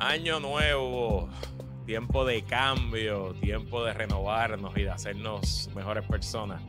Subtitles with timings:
[0.00, 1.28] Año nuevo,
[1.84, 6.62] tiempo de cambio, tiempo de renovarnos y de hacernos mejores personas.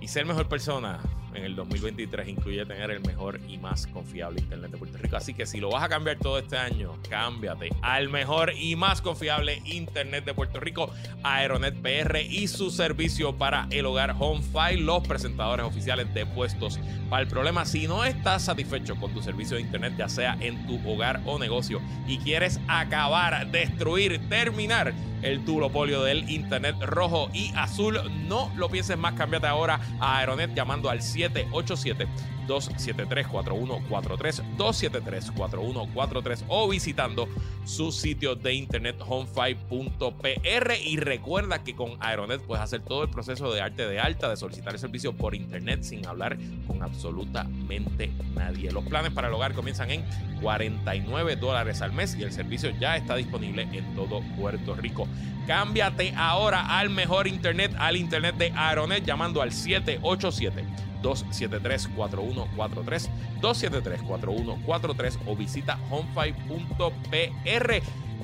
[0.00, 1.00] Y ser mejor persona
[1.34, 5.16] en el 2023 incluye tener el mejor y más confiable Internet de Puerto Rico.
[5.16, 9.02] Así que si lo vas a cambiar todo este año, cámbiate al mejor y más
[9.02, 10.90] confiable Internet de Puerto Rico,
[11.22, 17.22] Aeronet PR y su servicio para el hogar HomeFi, los presentadores oficiales de puestos para
[17.22, 17.64] el problema.
[17.64, 21.38] Si no estás satisfecho con tu servicio de Internet, ya sea en tu hogar o
[21.38, 27.98] negocio, y quieres acabar, destruir, terminar, el duopolio del Internet rojo y azul.
[28.28, 32.06] No lo pienses más, cámbiate ahora a Aeronet llamando al 787
[32.48, 37.28] 273-4143, 273-4143 o visitando
[37.64, 40.72] su sitio de internet home5.pr.
[40.84, 44.36] Y recuerda que con Aeronet puedes hacer todo el proceso de arte de alta, de
[44.36, 48.72] solicitar el servicio por internet sin hablar con absolutamente nadie.
[48.72, 50.04] Los planes para el hogar comienzan en
[50.40, 55.06] 49 dólares al mes y el servicio ya está disponible en todo Puerto Rico.
[55.46, 63.08] Cámbiate ahora al mejor internet, al internet de Aeronet, llamando al 787 273-4143,
[63.40, 67.72] 273-4143 o visita homefive.pr.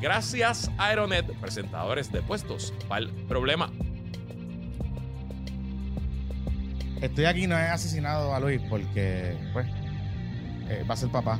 [0.00, 3.70] Gracias Aeronet, presentadores de puestos para el problema.
[7.00, 9.66] Estoy aquí, no he asesinado a Luis porque, pues,
[10.68, 11.38] eh, va a ser papá.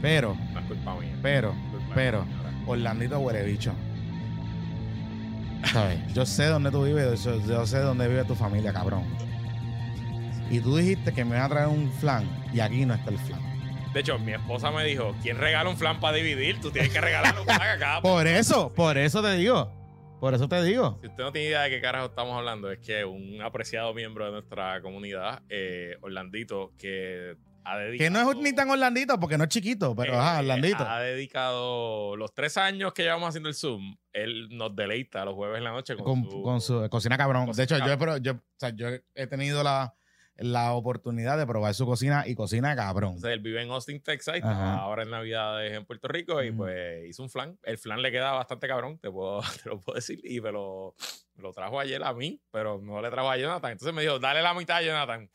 [0.00, 1.16] Pero, No es culpa mía.
[1.22, 2.36] pero, Culpa pero, mía.
[2.66, 3.72] Orlandito huele bicho.
[5.72, 6.00] ¿Sabes?
[6.12, 9.04] Yo sé dónde tú vives, yo, yo sé dónde vive tu familia, cabrón.
[10.50, 13.18] Y tú dijiste que me iban a traer un flan y aquí no está el
[13.18, 13.40] flan.
[13.92, 16.60] De hecho, mi esposa me dijo, ¿quién regala un flan para dividir?
[16.60, 19.70] Tú tienes que regalar un flan a cada Por eso, por eso te digo.
[20.20, 20.98] Por eso te digo.
[21.02, 24.24] Si usted no tiene idea de qué carajo estamos hablando, es que un apreciado miembro
[24.26, 27.98] de nuestra comunidad, eh, Orlandito, que ha dedicado...
[27.98, 30.86] Que no es ni tan Orlandito porque no es chiquito, pero eh, ajá, Orlandito.
[30.88, 35.58] Ha dedicado los tres años que llevamos haciendo el Zoom, él nos deleita los jueves
[35.58, 36.42] en la noche con, Con, su...
[36.42, 37.46] con su cocina cabrón.
[37.46, 39.92] Cocina de hecho, yo, pro- yo, o sea, yo he tenido la,
[40.42, 43.10] la oportunidad de probar su cocina y cocina cabrón.
[43.14, 46.50] Entonces, él vive en Austin, Texas, y está ahora en Navidades en Puerto Rico y
[46.50, 46.56] Mm.
[46.56, 47.58] pues hizo un flan.
[47.62, 50.94] El flan le queda bastante cabrón, te, puedo, te lo puedo decir, y me lo,
[51.34, 53.72] me lo trajo ayer a mí, pero no le trajo a Jonathan.
[53.72, 55.30] Entonces me dijo, dale la mitad a Jonathan.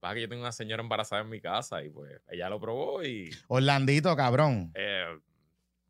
[0.00, 3.04] Pasa que yo tengo una señora embarazada en mi casa y pues ella lo probó
[3.04, 3.30] y...
[3.48, 4.72] Orlandito, cabrón.
[4.74, 5.06] eh,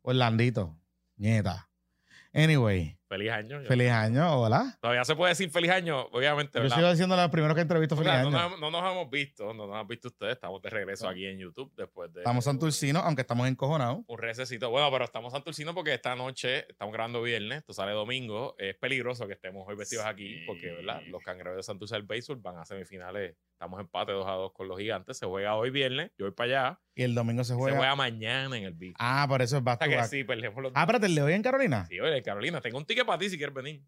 [0.03, 0.77] Orlandito.
[1.17, 1.69] Nieta.
[2.33, 3.61] Anyway, feliz año.
[3.63, 4.77] feliz año, hola.
[4.81, 8.11] Todavía se puede decir feliz año, obviamente, Yo sigo diciendo los primeros que entrevisto feliz.
[8.13, 8.31] No, año.
[8.31, 10.33] nos, no nos hemos visto, no nos han visto ustedes.
[10.33, 13.99] Estamos de regreso aquí en YouTube después de Estamos santurcinos, aunque estamos encojonados.
[14.07, 14.69] un recesito.
[14.69, 18.55] Bueno, pero estamos santurcinos porque esta noche estamos grabando viernes, esto sale domingo.
[18.57, 21.01] Es peligroso que estemos hoy vestidos aquí porque, ¿verdad?
[21.07, 23.35] Los cangrejeros de Santurce del Béisbol van a semifinales.
[23.63, 25.17] Estamos empate 2 a 2 con los gigantes.
[25.17, 26.79] Se juega hoy viernes, yo voy para allá.
[26.95, 27.77] Y el domingo se Se juega.
[27.77, 28.95] juega mañana en el beat.
[28.99, 31.21] Ah, por eso es O sea to que sí, perdemos los Ah, espérate, ¿el de
[31.21, 31.85] hoy en Carolina?
[31.85, 33.81] Sí, oye, Carolina, tengo un ticket para ti si quieres venir.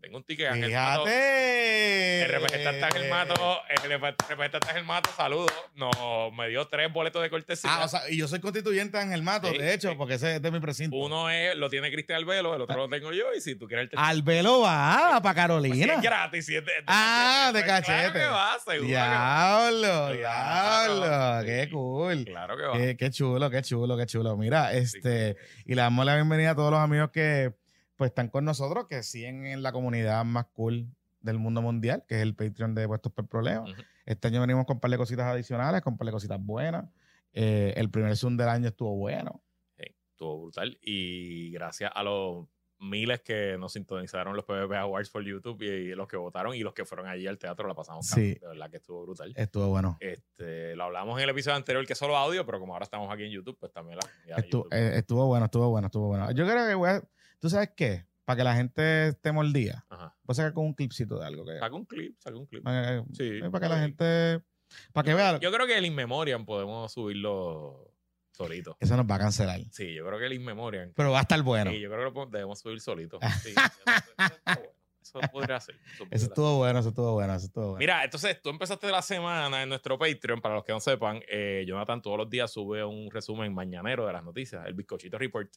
[0.00, 0.48] Tengo un ticket.
[0.52, 1.06] Ángel Mato.
[1.08, 5.52] El representante Ángel Mato, el representante Ángel Mato, saludos.
[5.74, 7.68] No, me dio tres boletos de cortesía.
[7.72, 9.94] Ah, o sea, y yo soy constituyente Ángel Mato, Sí, de hecho, sí.
[9.96, 10.96] porque ese es de mi precinto.
[10.96, 13.34] Uno es, lo tiene Cristian Albelo, el otro lo tengo yo.
[13.36, 15.94] Y si tú quieres el tercero, Albelo va para pues, si Carolina.
[15.94, 16.46] es gratis.
[16.46, 18.18] Si es de, de Ah, de pues, Claro cachete.
[18.18, 18.86] que va, seguro.
[18.88, 19.68] que va.
[19.70, 21.00] Diablo, Claro.
[21.00, 22.24] diablo, qué cool.
[22.24, 22.72] Claro que va.
[22.78, 24.36] Qué, qué chulo, qué chulo, qué chulo.
[24.36, 27.52] Mira, este, y le damos la bienvenida a todos los amigos que
[27.98, 30.86] pues están con nosotros, que siguen en la comunidad más cool
[31.20, 33.70] del mundo mundial, que es el Patreon de Puestos por Problemas.
[34.06, 36.88] Este año venimos con un par de cositas adicionales, con un par de cositas buenas.
[37.32, 39.42] Eh, el primer Zoom del año estuvo bueno.
[39.76, 40.78] Estuvo brutal.
[40.80, 42.46] Y gracias a los
[42.78, 46.74] miles que nos sintonizaron los PvP Awards por YouTube y, los que votaron y los
[46.74, 48.34] que fueron allí al teatro, la pasamos Sí.
[48.34, 48.40] cabrón.
[48.40, 49.32] De verdad que estuvo brutal.
[49.36, 49.96] Estuvo bueno.
[49.98, 53.12] Este, lo hablamos en el episodio anterior que es solo audio, pero como ahora estamos
[53.12, 56.30] aquí en YouTube, pues también la Estuvo, eh, estuvo bueno, estuvo bueno, estuvo bueno.
[56.30, 57.02] Yo creo que voy a,
[57.38, 58.06] ¿tú sabes qué?
[58.24, 60.14] Para que la gente esté mordida, Ajá.
[60.22, 61.44] voy a sacar con un clipcito de algo.
[61.46, 62.62] Que, Saca un clip, saca un clip.
[62.68, 63.40] eh, Sí.
[63.50, 64.42] para que la gente,
[64.92, 67.90] para que vea, Yo creo que el In Memoriam podemos subirlo
[68.32, 68.76] solito.
[68.80, 69.60] eso nos va a cancelar.
[69.70, 70.92] Sí, yo creo que el In Memoriam.
[70.94, 71.70] Pero va a estar bueno.
[71.70, 73.18] Sí, yo creo que lo debemos subir solito.
[73.42, 73.54] Sí.
[75.00, 75.74] Eso podría ser.
[75.76, 77.78] Eso podría Eso estuvo bueno, eso estuvo bueno, eso estuvo bueno.
[77.78, 81.64] Mira, entonces tú empezaste la semana en nuestro Patreon, para los que no sepan, eh,
[81.66, 85.50] Jonathan todos los días sube un resumen mañanero de las noticias, el bizcochito report.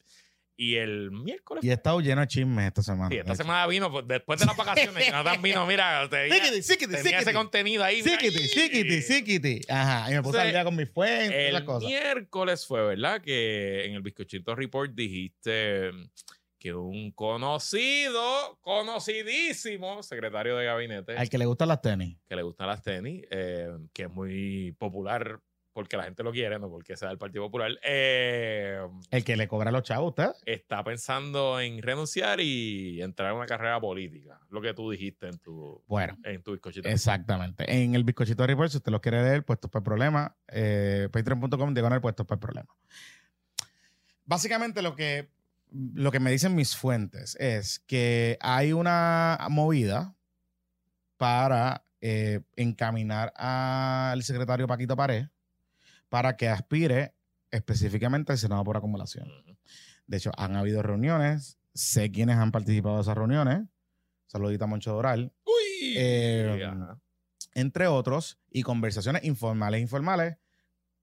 [0.56, 1.64] Y el miércoles.
[1.64, 3.08] y he estado lleno de chismes esta semana.
[3.10, 6.92] sí, esta semana vino, pues, después de las vacaciones, Jonathan vino, mira, tenía, Síquiti, síquiti,
[6.92, 7.32] tenía ese síquiti.
[7.34, 8.02] contenido ahí.
[8.02, 8.48] Síquiti, ahí.
[8.48, 9.60] síquiti, síquiti.
[9.68, 11.88] Ajá, y me puse al día con mis fuentes y El cosas.
[11.88, 13.22] miércoles fue, ¿verdad?
[13.22, 15.90] Que en el bizcochito report dijiste
[16.58, 22.16] que un conocido, conocidísimo secretario de gabinete Al que le gustan las tenis.
[22.28, 25.40] que le gustan las tenis, eh, que es muy popular
[25.72, 28.78] porque la gente lo quiere, no porque sea del Partido Popular, eh,
[29.10, 30.30] El que le cobra a los chavos, usted.
[30.44, 34.38] está pensando en renunciar y entrar en una carrera política.
[34.50, 36.88] Lo que tú dijiste en tu, Bueno, en tu bizcochito.
[36.88, 37.64] exactamente.
[37.82, 42.00] En el bizcochito report, si usted lo quiere leer, puestos por problema, eh, patreon.com, diagonal
[42.00, 42.68] puestos por problema.
[44.24, 45.30] Básicamente lo que,
[45.70, 50.14] lo que me dicen mis fuentes es que hay una movida
[51.16, 55.26] para eh, encaminar al secretario Paquito Pared
[56.12, 57.14] para que aspire
[57.50, 59.30] específicamente al Senado por acumulación.
[60.06, 63.62] De hecho, han habido reuniones, sé quiénes han participado de esas reuniones.
[64.26, 65.32] Saludita Moncho Doral.
[65.46, 65.94] Uy.
[65.96, 66.68] Eh,
[67.54, 70.36] entre otros, y conversaciones informales e informales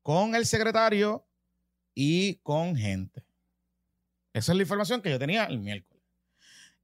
[0.04, 1.28] con el secretario
[1.96, 3.26] y con gente.
[4.34, 6.04] Esa es la información que yo tenía el miércoles.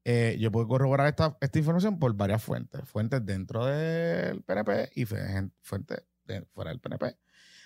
[0.04, 2.82] Eh, yo puedo corroborar esta, esta información por varias fuentes.
[2.90, 7.18] Fuentes dentro del PNP y fuentes de- fuera del PNP.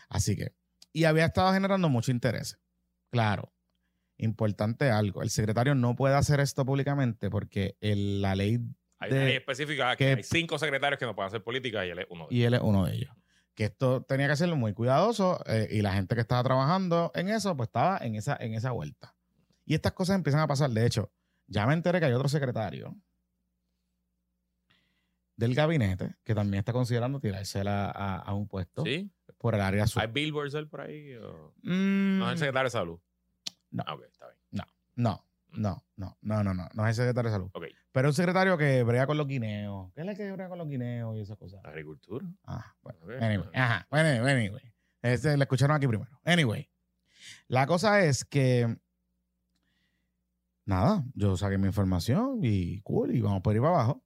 [0.09, 0.53] Así que,
[0.91, 2.59] y había estado generando mucho interés.
[3.11, 3.53] Claro,
[4.17, 5.21] importante algo.
[5.21, 8.59] El secretario no puede hacer esto públicamente porque el- la ley
[8.99, 11.85] Hay de- una ley específica que que- hay cinco secretarios que no pueden hacer política
[11.85, 13.11] y él es uno de y él es uno de ellos.
[13.55, 17.29] Que esto tenía que hacerlo muy cuidadoso eh, y la gente que estaba trabajando en
[17.29, 19.15] eso, pues estaba en esa, en esa vuelta.
[19.65, 20.69] Y estas cosas empiezan a pasar.
[20.71, 21.11] De hecho,
[21.47, 22.95] ya me enteré que hay otro secretario
[25.39, 29.09] del gabinete que también está considerando tirársela a, a un puesto ¿Sí?
[29.37, 30.01] por el área sur.
[30.01, 31.15] ¿Hay billboards él por ahí?
[31.15, 32.99] o- Mm, No es el secretario de salud.
[33.71, 33.83] No.
[33.87, 34.37] Ah, ok, está bien.
[34.95, 37.49] no, no, no, no, no, no, no es el secretario de salud.
[37.53, 37.63] Ok.
[37.91, 39.91] Pero es un secretario que brega con los guineos.
[39.93, 41.61] ¿Qué es el que brega con los guineos y esas cosas?
[41.63, 42.25] Agricultura.
[42.45, 42.99] Ah, bueno.
[43.21, 43.87] Anyway, ajá.
[43.89, 44.61] Bueno, anyway.
[45.01, 46.19] Este, lo escucharon aquí primero.
[46.25, 46.69] Anyway.
[47.47, 48.77] La cosa es que.
[50.65, 54.03] Nada, yo saqué mi información y cool, y vamos por ir para abajo.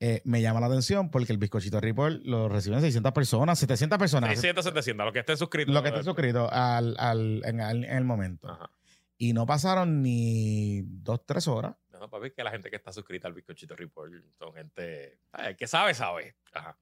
[0.00, 4.30] Eh, me llama la atención porque el bizcochito Report lo reciben 600 personas, 700 personas.
[4.30, 5.72] 600, 700, lo que estén suscritos.
[5.74, 8.50] Lo que esté suscrito al, al- en, al- en el momento.
[8.50, 8.68] Ajá.
[9.16, 11.74] Y no pasaron ni dos, tres horas.
[11.92, 15.66] No, papi, que la gente que está suscrita al Bizcochito Report son gente ay, que
[15.66, 16.34] sabe, sabe.
[16.52, 16.76] Ajá.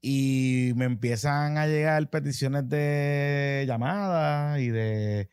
[0.00, 5.28] Y me empiezan a llegar peticiones de llamadas y de,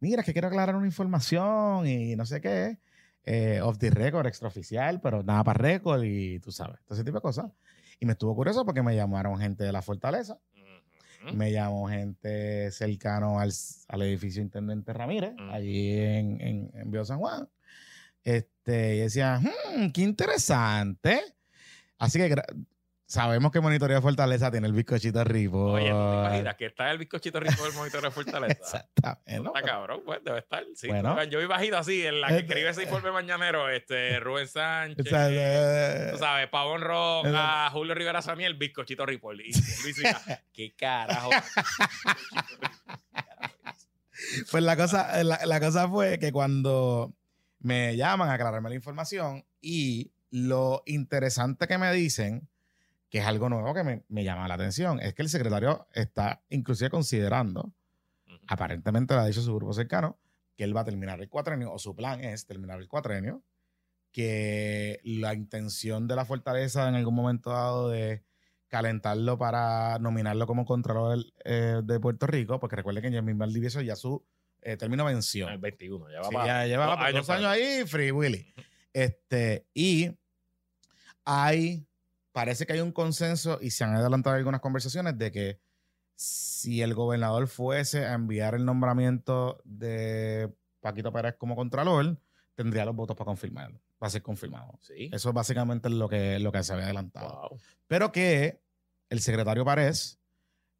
[0.00, 2.78] mira, es que quiero aclarar una información y no sé qué,
[3.24, 7.18] eh, off the record, extraoficial, pero nada para récord y tú sabes, todo ese tipo
[7.18, 7.46] de cosas.
[7.98, 10.38] Y me estuvo curioso porque me llamaron gente de la Fortaleza,
[11.24, 11.36] Ujú.
[11.36, 13.52] me llamó gente cercano al,
[13.88, 15.50] al edificio Intendente Ramírez, Ujú.
[15.50, 17.48] allí en, en, en Viejo San Juan.
[18.24, 21.20] Este, y decía, "Hmm, qué interesante.
[21.98, 22.34] Así que
[23.10, 25.72] sabemos que Monitoreo de Fortaleza tiene el bizcochito ripo.
[25.72, 28.52] Oye, ¿tú te imaginas que está el Bizcochito Report del monitor de Fortaleza?
[28.60, 29.48] Exactamente.
[29.48, 30.62] Está cabrón, pues debe estar.
[30.76, 31.22] Sí, Bueno.
[31.24, 35.08] yo me imagino así, en la que Eh, escribe ese informe mañanero, este, Rubén Sánchez,
[35.08, 39.40] sea, eh, tú sabes, Pavón Roja, Julio Rivera Samiel, Bizcochito Report.
[39.40, 39.52] Y
[39.82, 40.02] Luis
[40.52, 41.30] ¿qué carajo?
[44.50, 47.14] Pues la cosa, la, la cosa fue que cuando
[47.60, 52.48] me llaman a aclararme la información y lo interesante que me dicen,
[53.10, 56.42] que es algo nuevo que me, me llama la atención, es que el secretario está
[56.48, 57.72] inclusive considerando,
[58.46, 60.18] aparentemente lo ha dicho su grupo cercano,
[60.56, 63.42] que él va a terminar el cuatrenio, o su plan es terminar el cuatrenio,
[64.12, 68.24] que la intención de la fortaleza en algún momento dado de
[68.68, 73.80] calentarlo para nominarlo como contralor eh, de Puerto Rico, porque recuerde que en Yamil Valdivieso
[73.80, 74.24] ya su
[74.62, 75.48] eh, término venció.
[75.48, 78.54] El 21, ya va Sí, para ya lleva dos dos años, para- ahí, Free Willy.
[78.92, 80.10] Este, y
[81.24, 81.86] hay,
[82.40, 85.60] parece que hay un consenso y se han adelantado algunas conversaciones de que
[86.16, 92.18] si el gobernador fuese a enviar el nombramiento de Paquito Pérez como contralor,
[92.54, 94.78] tendría los votos para confirmarlo, va a ser confirmado.
[94.80, 95.10] Sí.
[95.12, 97.50] Eso es básicamente lo que, lo que se había adelantado.
[97.50, 97.60] Wow.
[97.86, 98.62] Pero que
[99.10, 100.18] el secretario Párez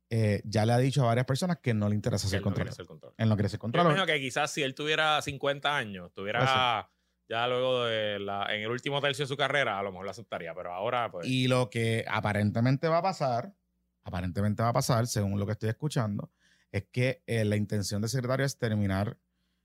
[0.08, 2.44] eh, ya le ha dicho a varias personas que no le interesa ser Él no
[2.44, 2.72] contralor.
[2.74, 3.14] ser contralor.
[3.18, 3.92] Él no quiere ser Yo contralor.
[3.92, 6.50] imagino que quizás si él tuviera 50 años, tuviera Puede
[7.30, 10.10] ya luego de la, en el último tercio de su carrera, a lo mejor lo
[10.10, 11.28] aceptaría, pero ahora pues...
[11.28, 13.54] Y lo que aparentemente va a pasar,
[14.02, 16.32] aparentemente va a pasar, según lo que estoy escuchando,
[16.72, 19.16] es que eh, la intención del secretario es terminar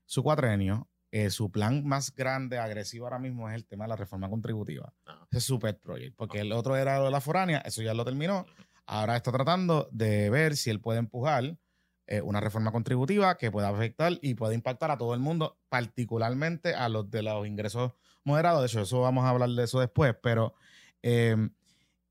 [0.04, 0.88] su cuatrenio.
[1.12, 4.92] Eh, su plan más grande, agresivo ahora mismo, es el tema de la reforma contributiva.
[5.06, 5.26] Ajá.
[5.30, 7.94] Ese es su pet project, porque el otro era lo de la foránea, eso ya
[7.94, 8.44] lo terminó.
[8.86, 11.56] Ahora está tratando de ver si él puede empujar
[12.06, 16.74] eh, una reforma contributiva que pueda afectar y pueda impactar a todo el mundo, particularmente
[16.74, 17.92] a los de los ingresos
[18.24, 18.60] moderados.
[18.60, 20.54] De hecho, eso vamos a hablar de eso después, pero
[21.02, 21.36] eh,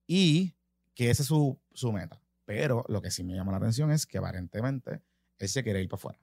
[0.08, 0.54] y
[0.94, 2.22] que esa es su, su meta.
[2.46, 5.02] Pero lo que sí me llama la atención es que aparentemente
[5.40, 6.20] él se quiere ir para afuera.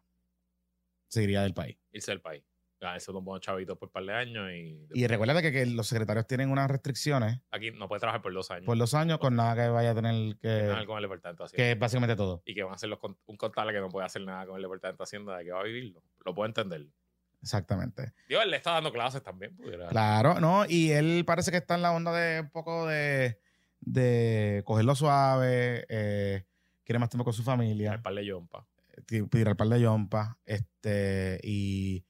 [1.08, 1.76] Se iría del país.
[1.92, 2.42] Irse del país.
[2.82, 5.86] Ganarse unos buenos chavitos por un par de años y, Y recuerda que, que los
[5.86, 8.66] secretarios tienen unas restricciones aquí no puede trabajar por dos años.
[8.66, 10.12] por dos años con nada que vaya a tener
[10.42, 10.86] Nada que.
[10.86, 11.64] con el departamento de Hacienda.
[11.64, 12.42] que es básicamente todo.
[12.44, 14.62] Y que van a ser los, un contable que no puede hacer nada con el
[14.62, 16.02] departamento de Hacienda de que va a vivirlo.
[16.24, 16.86] Lo puedo entender.
[17.40, 18.12] Exactamente.
[18.28, 19.56] Digo, él le está dando clases también.
[19.56, 20.64] pudiera- Claro, ¿no?
[20.68, 23.38] Y él parece que está en la onda de un poco de,
[23.80, 26.44] de cogerlo suave, eh,
[26.84, 27.94] quiere más tiempo con su familia.
[27.94, 28.66] El par de yompa.
[29.06, 32.04] ti- tirar par de yompas, este, y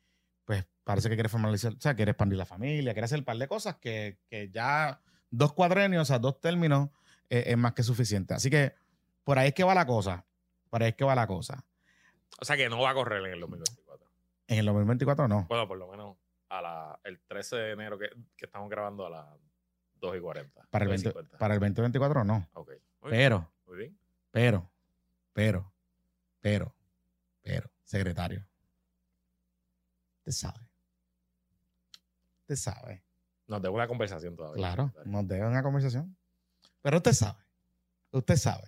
[0.85, 3.49] parece que quiere formalizar, o sea, quiere expandir la familia, quiere hacer un par de
[3.49, 6.91] cosas que, que ya dos cuadrenios, o sea, dos términos,
[7.31, 8.35] eh, es más que suficiente.
[8.35, 8.75] Así que
[9.25, 10.25] por ahí es que va la cosa,
[10.71, 11.65] por ahí es que va la cosa.
[12.41, 14.11] O sea que no va a correr en el 2024.
[14.49, 15.47] En el 2024 no.
[15.49, 16.17] Bueno, por lo menos
[16.49, 19.27] a la, el 13 de enero que, que estamos grabando a las
[19.95, 20.67] 2 y 40.
[20.71, 21.39] Para el, 2 y 20 50.
[21.39, 22.49] para el 2024 no.
[22.55, 22.69] Ok.
[23.01, 23.99] Muy bien, Pero, Muy bien.
[24.31, 24.71] pero,
[25.33, 25.73] pero,
[26.41, 26.75] pero,
[27.41, 28.47] pero, secretario.
[30.19, 30.72] Usted sabe.
[32.52, 33.02] Usted sabe.
[33.47, 34.59] Nos debo una conversación todavía.
[34.59, 36.16] Claro, nos debe una conversación.
[36.82, 37.38] Pero usted sabe.
[38.11, 38.64] Usted sabe.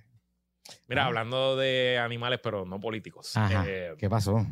[0.88, 1.08] Mira, Ajá.
[1.08, 3.36] hablando de animales, pero no políticos.
[3.36, 3.64] Ajá.
[3.66, 4.46] eh, ¿Qué pasó?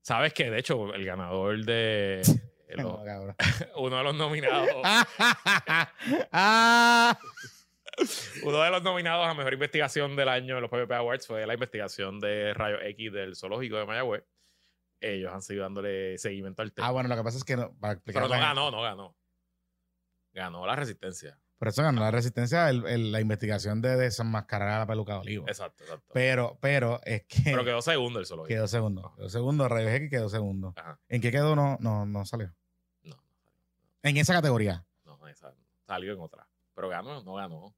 [0.00, 2.22] Sabes que, de hecho, el ganador de.
[2.76, 3.02] No,
[3.78, 4.68] uno de los nominados.
[6.30, 7.18] ah,
[8.44, 11.54] Uno de los nominados a mejor investigación del año de los PPP Awards fue la
[11.54, 14.22] investigación de Rayo X del zoológico de Mayagüez.
[15.00, 16.86] Ellos han seguido dándole seguimiento al tema.
[16.86, 19.16] Ah, bueno, lo que pasa es que no, para explicar pero no ganó, no ganó.
[20.32, 21.38] Ganó la resistencia.
[21.58, 25.18] Por eso ganó la resistencia el- el- la investigación de desenmascarar a la peluca de
[25.20, 25.46] olivo.
[25.48, 26.06] Exacto, exacto.
[26.14, 28.48] Pero, pero es que Pero quedó segundo el zoológico.
[28.54, 29.12] quedó segundo.
[29.16, 30.72] Quedó segundo, Rayos X quedó segundo.
[30.76, 30.98] Ajá.
[31.08, 31.54] ¿En qué quedó?
[31.56, 32.54] No, no, no salió.
[33.02, 33.16] No,
[34.02, 34.86] En esa categoría.
[35.04, 35.26] no, no,
[35.86, 36.46] salió en otra.
[36.74, 37.74] Pero ganó, no ganó.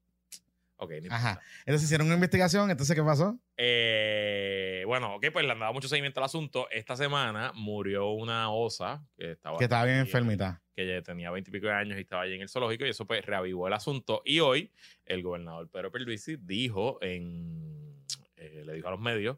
[0.83, 1.39] Ok, ni Ajá.
[1.59, 3.39] Entonces hicieron una investigación, entonces ¿qué pasó?
[3.57, 6.67] Eh, bueno, ok, pues le han dado mucho seguimiento al asunto.
[6.71, 10.61] Esta semana murió una osa que estaba, Que estaba bien enfermita.
[10.75, 13.25] que ya tenía veintipico de años y estaba allí en el zoológico y eso pues
[13.25, 14.21] reavivó el asunto.
[14.25, 14.71] Y hoy
[15.05, 18.03] el gobernador Pedro Pierluisi dijo en,
[18.35, 19.37] eh, le dijo a los medios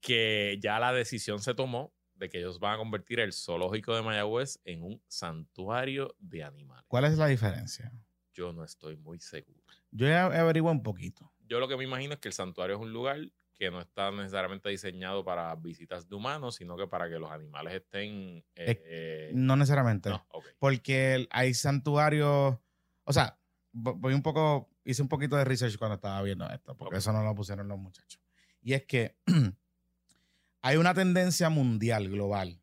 [0.00, 4.02] que ya la decisión se tomó de que ellos van a convertir el zoológico de
[4.02, 6.84] Mayagüez en un santuario de animales.
[6.88, 7.92] ¿Cuál es la diferencia?
[8.32, 9.65] Yo no estoy muy seguro.
[9.96, 11.32] Yo ya averigué un poquito.
[11.48, 13.18] Yo lo que me imagino es que el santuario es un lugar
[13.54, 17.72] que no está necesariamente diseñado para visitas de humanos, sino que para que los animales
[17.74, 18.44] estén...
[18.54, 20.10] eh, No necesariamente.
[20.10, 20.44] no, ok.
[20.58, 22.58] Porque hay santuarios.
[23.04, 23.38] O sea,
[23.72, 24.68] vo- voy un poco.
[24.84, 27.78] Hice un poquito de research cuando estaba viendo esto, porque eso no lo pusieron los
[27.78, 28.20] muchachos.
[28.60, 29.16] Y es que
[30.62, 32.60] hay una tendencia mundial, global,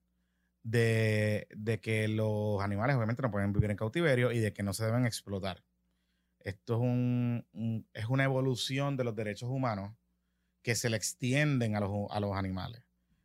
[0.64, 4.74] de, de que los animales obviamente no pueden vivir en cautiverio y de que no
[4.74, 5.64] se deben explotar.
[6.44, 9.96] Esto es, un, un- es una evolución de los derechos humanos
[10.62, 12.82] que se le extienden a los, a los animales,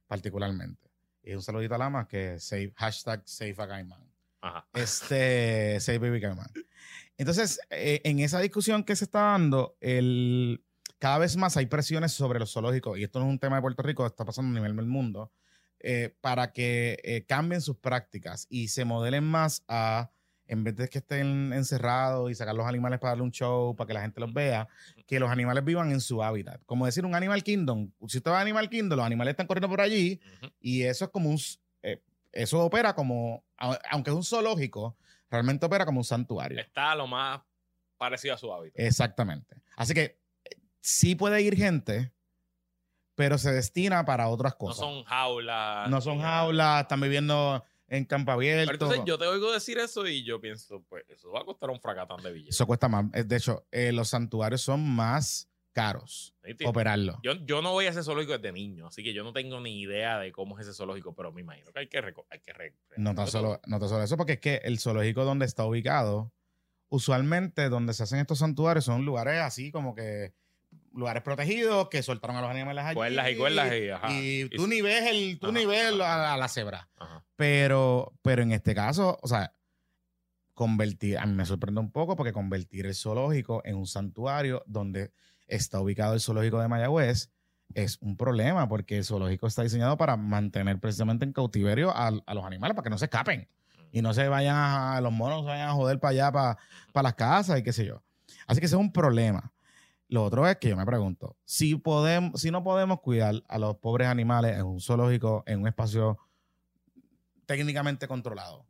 [0.07, 0.89] particularmente.
[1.23, 4.03] Y un saludito a Lama que save, hashtag save a Gaiman.
[4.41, 4.67] Ajá.
[4.73, 6.21] Este, Save Baby.
[7.17, 10.65] Entonces, eh, en esa discusión que se está dando, el,
[10.99, 13.63] cada vez más hay presiones sobre los zoológicos, y esto no es un tema de
[13.63, 15.33] Puerto Rico, está pasando a nivel del mundo,
[15.81, 20.11] eh, para que eh, cambien sus prácticas y se modelen más a,
[20.49, 23.87] en vez de que estén encerrados y sacar los animales para darle un show, para
[23.87, 24.67] que la gente los vea,
[25.07, 26.61] que los animales vivan en su hábitat.
[26.67, 27.91] Como decir un Animal Kingdom.
[28.09, 30.53] Si usted va a Animal Kingdom, los animales están corriendo por allí, Ujú.
[30.61, 31.39] y eso es como un.
[31.83, 32.03] eh,
[32.33, 33.45] eso opera como.
[33.91, 34.97] Aunque es un zoológico,
[35.31, 36.59] realmente opera como un santuario.
[36.59, 37.41] Está lo más
[37.97, 38.79] parecido a su hábitat.
[38.81, 39.57] Exactamente.
[39.77, 42.13] Así que eh, sí puede ir gente,
[43.15, 44.79] pero se destina para otras no cosas.
[44.79, 45.91] son jaulas.
[45.91, 48.71] No son jaulas, están viviendo en campo abierto.
[48.73, 51.71] Pero entonces yo te oigo decir eso y yo pienso, pues eso va a costar
[51.71, 52.55] un fracatán de billetes.
[52.55, 53.07] Eso cuesta más.
[53.15, 56.69] Eh, De hecho, eh, los santuarios son más caros ¿Entiendes?
[56.69, 57.21] operarlo.
[57.23, 59.81] Yo, yo no voy a ese zoológico desde niño, así que yo no tengo ni
[59.81, 61.99] idea de cómo es ese zoológico, pero me imagino que hay que...
[61.99, 65.47] Hay que No tan, solo, no tan solo eso, porque es que el zoológico donde
[65.47, 66.33] está ubicado,
[66.89, 70.33] usualmente donde se hacen estos santuarios son lugares así como que
[70.95, 72.95] lugares protegidos que soltaron a los animales allí.
[73.11, 73.15] Y
[73.77, 73.91] y...
[73.91, 74.13] Ajá.
[74.13, 76.35] Y tú Y- ni ves, el, tú Ajá, ni ves ajá.
[76.35, 76.89] a, la cebra.
[77.37, 79.55] Pero, pero en este caso, o sea,
[80.55, 85.13] convertir, a mí me sorprende un poco porque convertir el zoológico en un santuario donde
[85.47, 87.31] está ubicado el zoológico de Mayagüez
[87.75, 92.35] es un problema porque el zoológico está diseñado para mantener precisamente en cautiverio a, a
[92.35, 93.47] los animales para que no se escapen
[93.93, 96.59] y no se vayan a, los monos se vayan a joder para allá, para,
[96.93, 98.03] para las casas y qué sé yo.
[98.47, 99.53] Así que ese es un problema.
[100.09, 103.77] Lo otro es que yo me pregunto, si podemos, si no podemos cuidar a los
[103.77, 106.19] pobres animales en un zoológico, en un espacio
[107.45, 108.67] técnicamente controlado,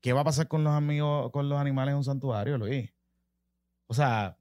[0.00, 2.92] ¿qué va a pasar con los amigos, con los animales en un santuario, Luis?
[3.88, 4.38] O sea,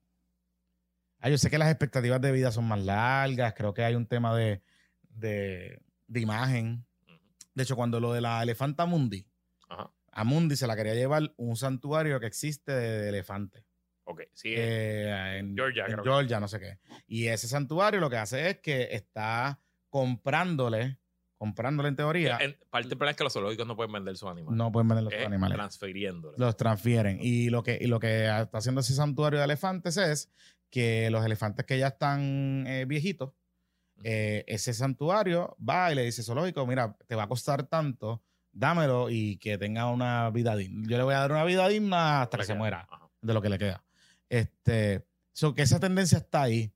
[1.19, 4.05] ah, yo sé que las expectativas de vida son más largas, creo que hay un
[4.05, 4.61] tema de,
[5.09, 6.85] de, de imagen.
[7.55, 9.27] De hecho, cuando lo de la elefanta Mundi,
[9.67, 9.91] Ajá.
[10.11, 13.65] a Mundi se la quería llevar un santuario que existe de, elefantes.
[14.05, 14.53] Ok, sí.
[14.55, 16.09] Eh, en Georgia, en creo que.
[16.09, 16.79] Georgia, no sé qué.
[17.07, 20.97] Y ese santuario lo que hace es que está comprándole,
[21.37, 24.29] comprándole en teoría, en, parte del problema es que los zoológicos no pueden vender sus
[24.29, 24.57] animales.
[24.57, 25.55] no pueden vender los Es animales.
[25.55, 26.37] Transfiriéndole.
[26.37, 27.19] Los transfieren.
[27.21, 30.31] Y lo que, y lo que está haciendo ese santuario de elefantes es
[30.69, 33.33] que los elefantes que ya están eh, viejitos,
[34.03, 39.09] eh, ese santuario va y le dice zoológico, mira, te va a costar tanto, dámelo
[39.09, 40.87] y que tenga una vida digna.
[40.89, 43.09] Yo le voy a dar una vida digna hasta que se muera, Ajá.
[43.21, 43.82] de lo que le queda.
[44.33, 46.73] Este, so que esa tendencia está ahí.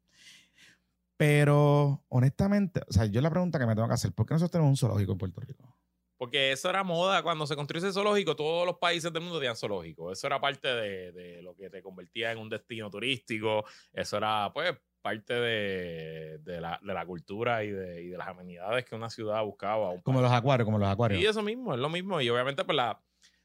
[1.17, 4.51] Pero honestamente, o sea, yo la pregunta que me tengo que hacer, ¿por qué nosotros
[4.51, 5.75] tenemos un zoológico en Puerto Rico?
[6.17, 7.23] Porque eso era moda.
[7.23, 10.11] Cuando se construyó ese zoológico, todos los países del mundo tenían zoológico.
[10.11, 13.65] Eso era parte de, de lo que te convertía en un destino turístico.
[13.91, 18.27] Eso era, pues, parte de, de la, de la cultura y de, y de las
[18.27, 19.89] amenidades que una ciudad buscaba.
[19.89, 21.19] un Como los acuarios, como los acuarios.
[21.19, 22.21] Y eso mismo, es lo mismo.
[22.21, 23.01] Y obviamente, pues la,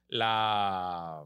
[0.08, 1.24] la,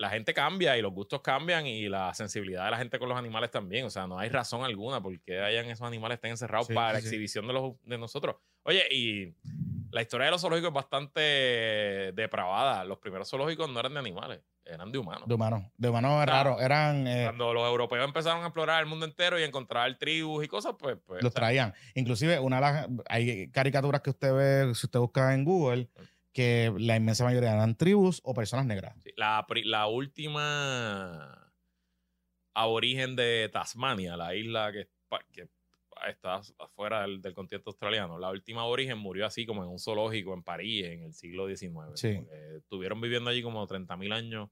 [0.00, 3.18] la gente cambia y los gustos cambian y la sensibilidad de la gente con los
[3.18, 3.84] animales también.
[3.84, 6.98] O sea, no hay razón alguna por qué hayan esos animales estén encerrados Sí, para
[6.98, 8.36] sí, exhibición de, los, de nosotros.
[8.62, 9.34] Oye, y
[9.90, 11.20] la historia de los zoológicos es bastante
[12.14, 12.82] depravada.
[12.84, 15.28] Los primeros zoológicos no eran de animales, eran de humanos.
[15.28, 15.64] De humanos.
[15.76, 16.62] De humanos sea, raros.
[16.62, 17.06] Eran.
[17.06, 20.76] eh, Cuando los europeos empezaron a explorar el mundo entero y encontrar tribus y cosas,
[20.78, 20.96] pues...
[21.04, 21.74] pues los o sea, traían.
[21.94, 22.88] Inclusive, una de las.
[23.06, 25.88] Hay caricaturas que usted ve, si usted busca en Google,
[26.32, 28.96] que la inmensa mayoría eran tribus o personas negras.
[29.02, 31.52] Sí, La, la última
[32.54, 34.88] aborigen de Tasmania, la isla que,
[36.08, 40.32] está afuera del, del continente australiano, la última aborigen murió así como en un zoológico
[40.32, 41.72] en París en el siglo XIX.
[41.94, 42.20] Sí.
[42.56, 44.50] Estuvieron viviendo allí como 30.000 años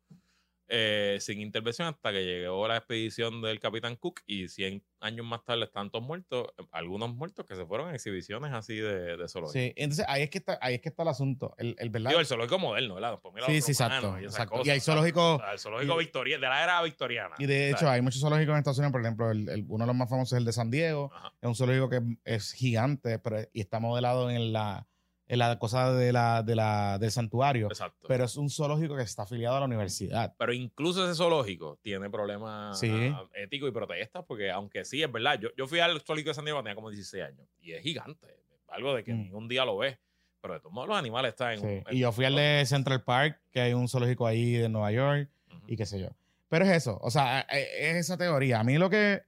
[0.68, 5.44] eh, sin intervención hasta que llegó la expedición del Capitán Cook y 100 años más
[5.44, 9.52] tarde están todos muertos, algunos muertos que se fueron a exhibiciones así de, de zoológico.
[9.58, 11.54] Sí, entonces ahí es que está, ahí es que está el asunto.
[11.56, 12.10] El, el verdad.
[12.10, 13.18] Digo, el zoológico moderno, ¿verdad?
[13.22, 14.50] Pues mira, Sí, sí, exacto, y exacto.
[14.52, 17.34] cosas, Y hay zoológicos- el zoológico y- victoria- de la era victoriana.
[17.38, 18.92] y de hecho, hay muchos zoológicos en Estados Unidos.
[18.92, 21.10] Por ejemplo, el- el- uno de los más famosos es el de San Diego.
[21.14, 21.32] Ajá.
[21.40, 24.87] Es un zoológico que es gigante pero, y está modelado en la,
[25.28, 27.66] en la cosa de la, de la, del santuario.
[27.68, 27.99] Exacto.
[28.00, 30.35] Pero, Pero es un zoológico que está afiliado a la universidad.
[30.55, 32.90] incluso ese zoológico tiene problemas Sí.
[33.14, 36.35] ah, éticos y protestas, porque aunque sí, es verdad, yo, yo fui al zoológico de
[36.35, 38.26] San Diego cuando tenía como 16 años y es gigante.
[38.68, 39.18] Algo de que Mm.
[39.22, 39.98] ningún día lo ves.
[40.40, 41.61] Pero de todos modos, los animales están en.
[41.61, 41.66] Sí.
[41.66, 44.92] un- Y yo fui al de Central Park, que hay un zoológico ahí de Nueva
[44.92, 45.29] York.
[45.50, 45.61] Ujú.
[45.66, 46.09] y qué sé yo.
[46.48, 48.61] Pero es eso, o sea, eh, es esa teoría.
[48.61, 49.22] A mí lo que,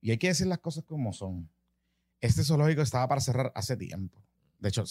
[0.00, 1.48] y hay que decir las cosas como son,
[2.20, 4.20] este zoológico estaba para cerrar hace tiempo.
[4.58, 4.84] De hecho,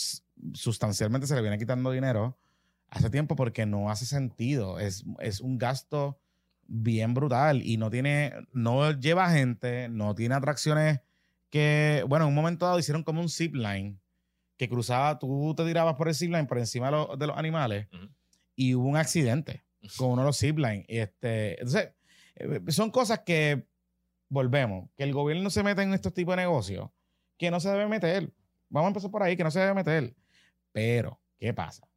[0.53, 2.37] sustancialmente se le viene quitando dinero
[2.89, 4.79] hace tiempo porque no hace sentido.
[4.79, 6.19] Es, es un gasto
[6.67, 10.99] bien brutal y no tiene, no lleva gente, no tiene atracciones
[11.49, 13.97] que, bueno, en un momento dado hicieron como un zip line
[14.57, 17.37] que cruzaba, tú te tirabas por el zip line por encima de, los- de los
[17.37, 18.09] animales Ujú.
[18.55, 19.63] y hubo un accidente
[19.97, 20.83] con uno de los zip line.
[20.87, 21.91] Este, entonces,
[22.35, 23.67] eh, son cosas que,
[24.29, 26.89] volvemos, que el gobierno se mete en estos tipos de negocios
[27.37, 28.33] que no se debe meter.
[28.69, 30.15] Vamos a empezar por ahí, que no se debe meter.
[30.71, 31.87] Pero, ¿qué pasa?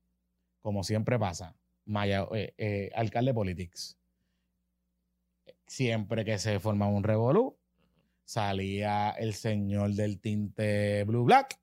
[0.60, 3.98] Como siempre pasa, Maya, eh, eh, alcalde politics.
[5.66, 7.56] Siempre que se formaba un revolú,
[8.24, 11.60] salía el señor del tinte blue black,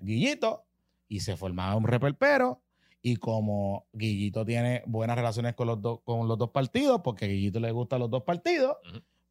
[0.00, 0.66] Guillito,
[1.08, 2.62] y se formaba un repelpero.
[3.00, 7.28] Y como Guillito tiene buenas relaciones con los, dos con los dos partidos, porque a
[7.28, 8.76] Guillito le gustan los dos partidos,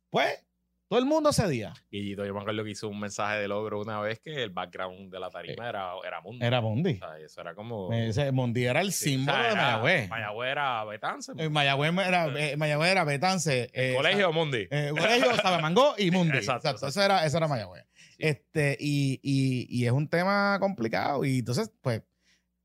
[0.10, 0.44] pues
[0.92, 1.74] todo el mundo cedía.
[1.90, 5.10] Guillito, yo me acuerdo que hizo un mensaje de logro una vez que el background
[5.10, 6.18] de la tarima era, era.
[6.20, 6.96] Eh, Era Mundi.
[6.96, 7.94] O sea, eso era como.
[7.94, 10.10] Ese Mundi era el Sí, símbolo o sea, de era- Mayagüez.
[10.10, 11.32] Mayagüez era Betance.
[11.38, 13.70] Eh, Mayagüez era, eh, Mayagüez era Betance.
[13.74, 14.68] eh, Colegio Mundi.
[14.70, 16.38] Eh, colegio, Sabamangó y Mundi.
[16.38, 16.88] Exacto, Exacto, exacto.
[16.90, 17.86] Eso era, eso era Mayagüez.
[17.96, 18.16] Sí.
[18.20, 21.24] Este, y, y, y es un tema complicado.
[21.24, 22.02] Y entonces, pues,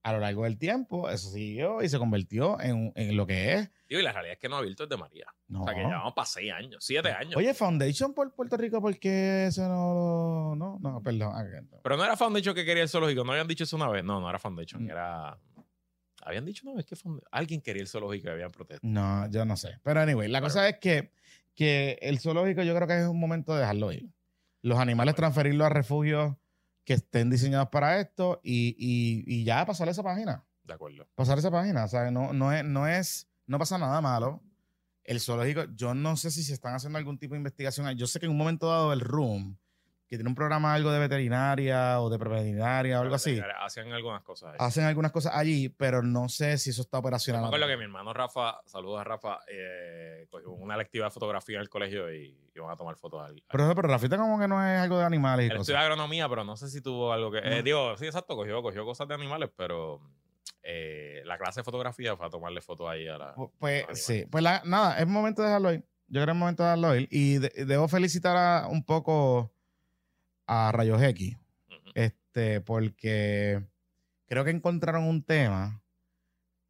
[0.06, 3.70] a lo largo del tiempo, eso siguió y se convirtió en, en lo que es.
[3.88, 5.26] Digo, y la realidad es que no ha abierto el de María.
[5.48, 5.62] No.
[5.62, 7.34] O sea, que llevamos para seis años, siete años.
[7.34, 10.54] Oye, Foundation por Puerto Rico, ¿por qué eso no?
[10.54, 11.32] No, no, perdón.
[11.34, 11.42] Ah,
[11.82, 13.24] Pero no era Foundation que quería el zoológico.
[13.24, 14.04] ¿No habían dicho eso una vez?
[14.04, 14.84] No, no era Foundation.
[14.84, 14.90] Mm.
[14.90, 15.38] Era...
[16.22, 17.28] Habían dicho una vez que Foundation...
[17.32, 18.88] Alguien quería el zoológico y habían protestas.
[18.88, 19.80] No, yo no sé.
[19.82, 21.10] Pero anyway, la cosa es que,
[21.56, 24.08] que el zoológico yo creo que es un momento de dejarlo ir.
[24.62, 26.36] Los animales transferirlos a refugios
[26.86, 30.46] que estén diseñados para esto y, y, y ya pasar esa página.
[30.62, 31.06] De acuerdo.
[31.16, 31.84] Pasar esa página.
[31.84, 34.40] O sea, no, no, es, no es, no pasa nada malo.
[35.02, 37.92] El zoológico, yo no sé si se están haciendo algún tipo de investigación.
[37.96, 39.58] Yo sé que en un momento dado el Room
[40.08, 43.40] que tiene un programa algo de veterinaria o de veterinaria o algo así.
[43.60, 44.50] Hacen algunas cosas.
[44.52, 44.56] ahí.
[44.60, 47.42] Hacen algunas cosas allí, pero no sé si eso está operacional.
[47.42, 51.56] me acuerdo que mi hermano Rafa, saludos a Rafa, eh, cogió una lectiva de fotografía
[51.56, 54.64] en el colegio y iban a tomar fotos al, Pero, pero Rafita como que no
[54.64, 55.62] es algo de animales y Él cosas.
[55.70, 57.38] estudia agronomía, pero no sé si tuvo algo que.
[57.38, 57.62] eh, No.
[57.62, 60.00] digo, sí, exacto, cogió, cogió cosas de animales, pero
[60.62, 63.34] eh, la clase de fotografía fue a tomarle fotos ahí a la.
[63.34, 65.80] Pu- Pues sí, pues la- nada, es momento de dejarlo ir.
[66.08, 67.08] Yo creo que es momento de dejarlo ir.
[67.10, 69.52] Y de- debo felicitar a- un poco
[70.46, 71.36] a Rayos X,
[71.94, 73.64] este, porque
[74.26, 75.82] creo que encontraron un tema.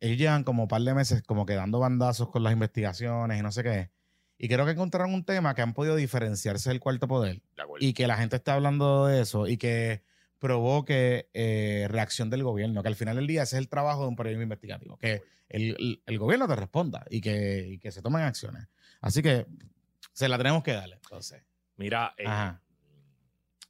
[0.01, 3.43] Ellos llevan como un par de meses como que dando bandazos con las investigaciones y
[3.43, 3.91] no sé qué.
[4.39, 7.41] Y creo que encontraron un tema que han podido diferenciarse del cuarto poder
[7.81, 10.03] y que la gente esté hablando de eso y que
[10.39, 14.09] provoque eh, reacción del gobierno, que al final del día ese es el trabajo de
[14.09, 18.03] un periodismo investigativo, que el, el- el gobierno te responda y que, y que se
[18.03, 18.69] tomen acciones.
[19.01, 19.47] Así que
[20.12, 21.43] se la tenemos que darle, entonces.
[21.77, 22.25] Mira, eh.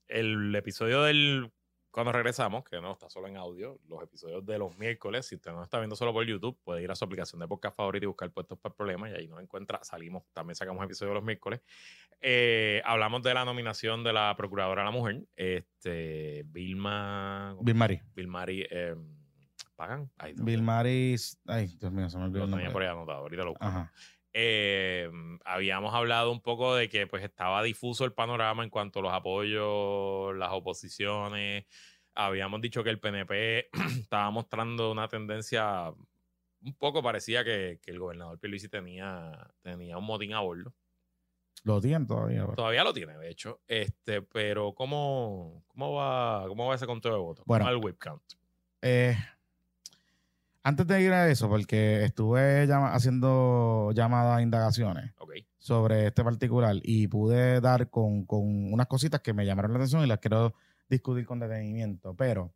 [0.08, 1.52] El episodio del.
[1.90, 5.50] Cuando regresamos, que no está solo en audio, los episodios de los miércoles, si usted
[5.52, 8.06] no está viendo solo por YouTube, puede ir a su aplicación de podcast favorita y
[8.06, 9.82] buscar puestos para problemas y ahí nos encuentra.
[9.82, 11.62] Salimos, también sacamos episodios los miércoles.
[12.20, 17.56] Eh, hablamos de la nominación de la Procuradora de la Mujer, este, Vilma.
[17.62, 18.02] Bill Mari.
[18.14, 18.66] Vilmari.
[18.70, 18.94] Eh,
[19.74, 20.10] ¿Pagan?
[20.18, 21.16] Ay, no, Bill Mari.
[21.46, 23.64] Ay, Dios mío, se me olvidó Lo tenía por ahí anotado, ahorita lo busco.
[23.64, 23.90] Ajá.
[24.38, 25.10] Eh,
[25.46, 29.12] habíamos hablado un poco de que pues estaba difuso el panorama en cuanto a los
[29.14, 31.64] apoyos, las oposiciones.
[32.14, 35.90] Habíamos dicho que el PNP estaba mostrando una tendencia
[36.62, 40.74] un poco parecía que, que el gobernador Pierluisi tenía, tenía un motín a bordo.
[41.64, 42.42] Lo tienen todavía.
[42.42, 43.62] pero- Todavía lo tiene, de hecho.
[43.66, 47.44] Este, pero ¿cómo, cómo va, cómo va ese conteo de votos?
[47.46, 47.64] Bueno.
[47.64, 48.22] ¿Cómo va el whip count?
[48.82, 49.16] Eh,
[50.66, 55.12] antes de ir a eso, porque estuve llama- haciendo llamadas a indagaciones.
[55.58, 60.02] Sobre este particular y pude dar con, con unas cositas que me llamaron la atención
[60.04, 60.54] y las quiero
[60.88, 62.14] discutir con detenimiento.
[62.14, 62.52] Pero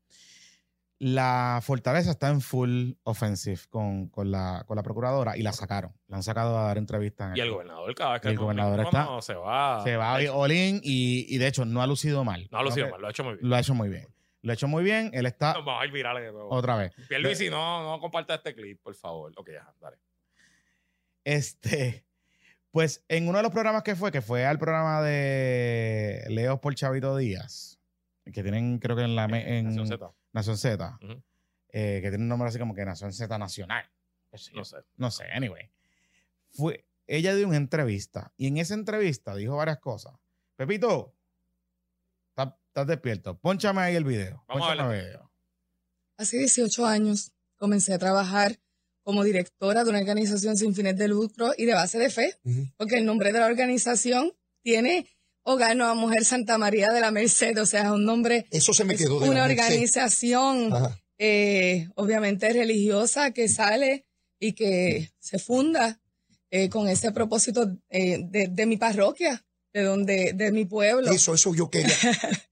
[0.99, 5.93] la fortaleza está en full offensive con, con la, con la procuradora y la sacaron.
[6.09, 7.31] La han sacado a dar entrevistas.
[7.31, 9.83] en Y el gobernador cada vez que El gobernador está- no, se va.
[9.83, 12.49] Se va De a hecho, Olin y, y de hecho no ha lucido mal.
[12.53, 13.49] No ha lucido mal, lo ha hecho muy bien.
[13.49, 14.07] Lo ha hecho muy bien.
[14.43, 15.11] Lo ha hecho muy bien.
[15.13, 16.49] Él está Nos vamos a ir virales de nuevo.
[16.51, 16.93] otra vez.
[17.09, 19.33] Pierluisi, no, no comparta este clip, por favor.
[19.37, 19.99] Ok, ajá, dale.
[21.25, 22.05] Este,
[22.71, 26.75] pues en uno de los programas que fue, que fue al programa de Leo por
[26.75, 27.79] Chavito Díaz,
[28.25, 30.11] que tienen creo que en la me- en Nación Z.
[30.33, 30.99] Nación Z,
[31.73, 33.91] eh, que tiene un nombre así como que Nación Z Nacional.
[34.55, 34.77] No sé.
[34.97, 35.71] No sé, anyway.
[36.51, 40.15] Fue, ella dio una entrevista y en esa entrevista dijo varias cosas.
[40.57, 41.13] Pepito,
[42.71, 43.37] estás despierto.
[43.39, 44.45] Pónchame ahí el video.
[44.49, 45.31] Vamos a Pónchame el video.
[46.17, 48.59] Hace 18 años comencé a trabajar
[49.03, 52.37] como directora de una organización sin fines de lucro y de base de fe,
[52.77, 55.09] porque el nombre de la organización tiene
[55.43, 58.85] Hogar Nueva Mujer Santa María de la Merced, o sea, es un nombre, Eso se
[58.85, 60.71] me es quedó de una la organización
[61.19, 64.07] eh, obviamente religiosa que sale
[64.39, 66.01] y que se funda
[66.51, 71.11] eh, con ese propósito eh, de, de mi parroquia, de donde, de mi pueblo.
[71.11, 71.97] Eso, eso yo quería.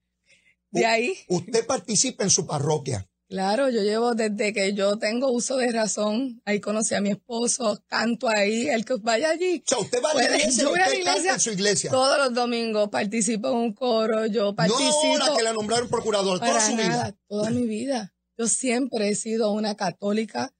[0.71, 3.09] De ahí, Usted participa en su parroquia.
[3.29, 7.83] claro, yo llevo desde que yo tengo uso de razón, ahí conocí a mi esposo,
[7.87, 9.63] canto ahí, el que vaya allí.
[9.65, 11.91] O sea, usted va a la iglesia a la iglesia en su iglesia.
[11.91, 15.17] Todos los domingos participo en un coro, yo participo.
[15.19, 17.17] No la que la nombraron procurador toda Para su nada, vida.
[17.29, 18.15] toda mi vida.
[18.37, 20.55] Yo siempre he sido una católica,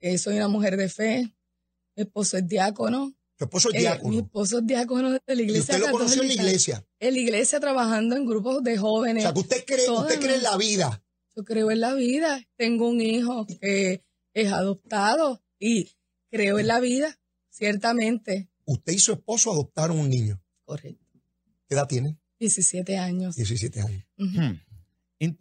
[0.00, 1.34] eh, soy una mujer de fe,
[1.96, 4.18] mi esposo es diácono, Su esposo es eh, mi diácono.
[4.20, 6.86] esposo es diácono de la Y iglesia usted lo conoció en la iglesia.
[7.00, 9.22] En la iglesia trabajando en grupos de O jóvenes.
[9.24, 11.02] sea, que usted cree, usted cree en la- vida.
[11.36, 15.90] Yo creo en la vida, tengo un hijo que es adoptado y
[16.30, 17.18] creo en la vida,
[17.50, 18.48] ciertamente.
[18.66, 20.40] Usted y su esposo adoptaron un niño.
[20.64, 21.04] Correcto.
[21.68, 22.16] ¿Qué edad tiene?
[22.38, 23.34] 17 años.
[23.36, 24.04] 17 años.
[24.16, 24.52] Hmm.
[25.18, 25.36] In-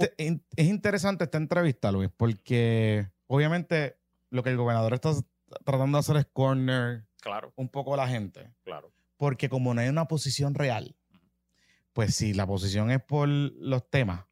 [0.55, 3.97] es interesante esta entrevista, Luis, porque obviamente
[4.29, 5.13] lo que el gobernador está
[5.65, 8.51] tratando de hacer es corner Claro, un poco la gente.
[8.63, 8.91] claro.
[9.15, 10.97] Porque como no hay una posición real,
[11.93, 14.25] pues si la posición es por los temas,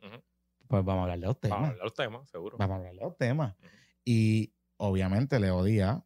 [0.68, 1.58] pues vamos a hablar de los Vamos a temas.
[1.60, 2.58] hablar de los temas, seguro.
[2.58, 3.56] Vamos a hablar de los temas.
[4.04, 6.00] Y obviamente Leo Díaz,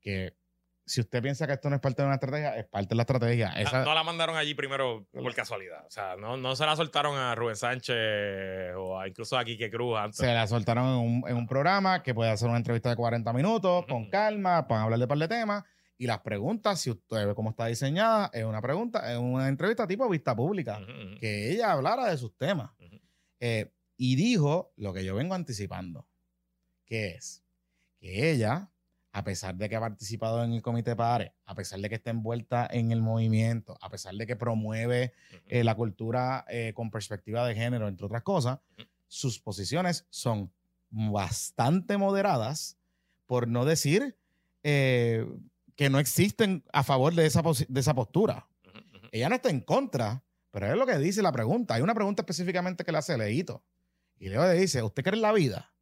[0.00, 0.36] que
[0.86, 3.02] si usted piensa que esto no es parte de una estrategia, es parte de la
[3.02, 3.52] estrategia.
[3.54, 5.86] Ah, Esa, No la mandaron allí primero por casualidad.
[5.86, 9.70] O sea, no, no se la soltaron a Rubén Sánchez o a, incluso a Quique
[9.70, 10.16] Cruz antes.
[10.18, 13.32] se la soltaron en un, en un programa que puede hacer una entrevista de 40
[13.32, 15.64] minutos con calma, para hablar de par de temas.
[15.96, 19.86] Y las preguntas, si usted ve cómo está diseñada, es una pregunta, es una entrevista
[19.86, 20.80] tipo vista pública.
[21.20, 22.70] Que ella hablara de sus temas.
[22.80, 23.00] Ujú.
[23.40, 26.08] Eh, y dijo lo que yo vengo anticipando,
[26.84, 27.44] que es
[28.00, 28.70] que ella
[29.14, 31.94] a pesar de que ha participado en el comité de padres, a pesar de que
[31.94, 35.12] está envuelta en el movimiento, a pesar de que promueve
[35.46, 38.58] eh, la cultura eh, con perspectiva de género, entre otras cosas,
[39.06, 40.52] sus posiciones son
[40.90, 42.76] bastante moderadas,
[43.26, 44.16] por no decir
[44.64, 45.24] eh,
[45.76, 48.48] que no existen a favor de esa, posi- de esa postura.
[49.12, 51.74] Ella no está en contra, pero es lo que dice la pregunta.
[51.74, 53.64] Hay una pregunta específicamente que le hace Leito.
[54.18, 55.72] Y Leo le dice, ¿usted cree en la vida?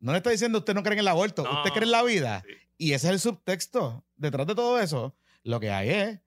[0.00, 1.58] No le está diciendo usted no cree en el aborto, No.
[1.58, 2.42] usted cree en la vida.
[2.46, 2.52] Sí.
[2.78, 4.04] Y ese es el subtexto.
[4.16, 6.20] Detrás de todo eso, lo que hay es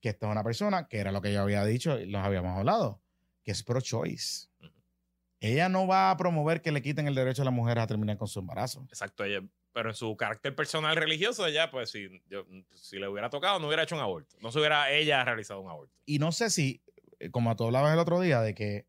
[0.00, 2.56] que esta es una persona, que era lo que yo había dicho y los habíamos
[2.56, 3.02] hablado,
[3.44, 4.48] que es pro-choice.
[5.40, 8.16] Ella no va a promover que le quiten el derecho a las mujeres a terminar
[8.16, 8.86] con su embarazo.
[8.88, 13.30] Exacto, ella, pero en su carácter personal religioso, ella, pues si, yo- si le hubiera
[13.30, 14.36] tocado, no hubiera hecho un aborto.
[14.40, 15.94] No se hubiera ella realizado un aborto.
[16.06, 16.82] Y no sé si,
[17.18, 18.86] eh, como tú hablabas el otro día, de que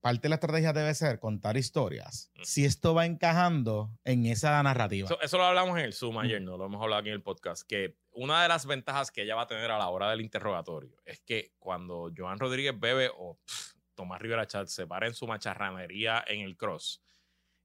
[0.00, 2.30] parte de la estrategia debe ser contar historias.
[2.34, 2.42] Mm.
[2.42, 5.06] Si esto va encajando en esa narrativa.
[5.06, 7.22] Eso, eso lo hablamos en el Zoom ayer, no lo hemos hablado aquí en el
[7.22, 10.20] podcast, que una de las ventajas que ella va a tener a la hora del
[10.20, 15.14] interrogatorio es que cuando Joan Rodríguez Bebe o pff, Tomás Rivera Chat se paren en
[15.14, 17.01] su macharranería en el cross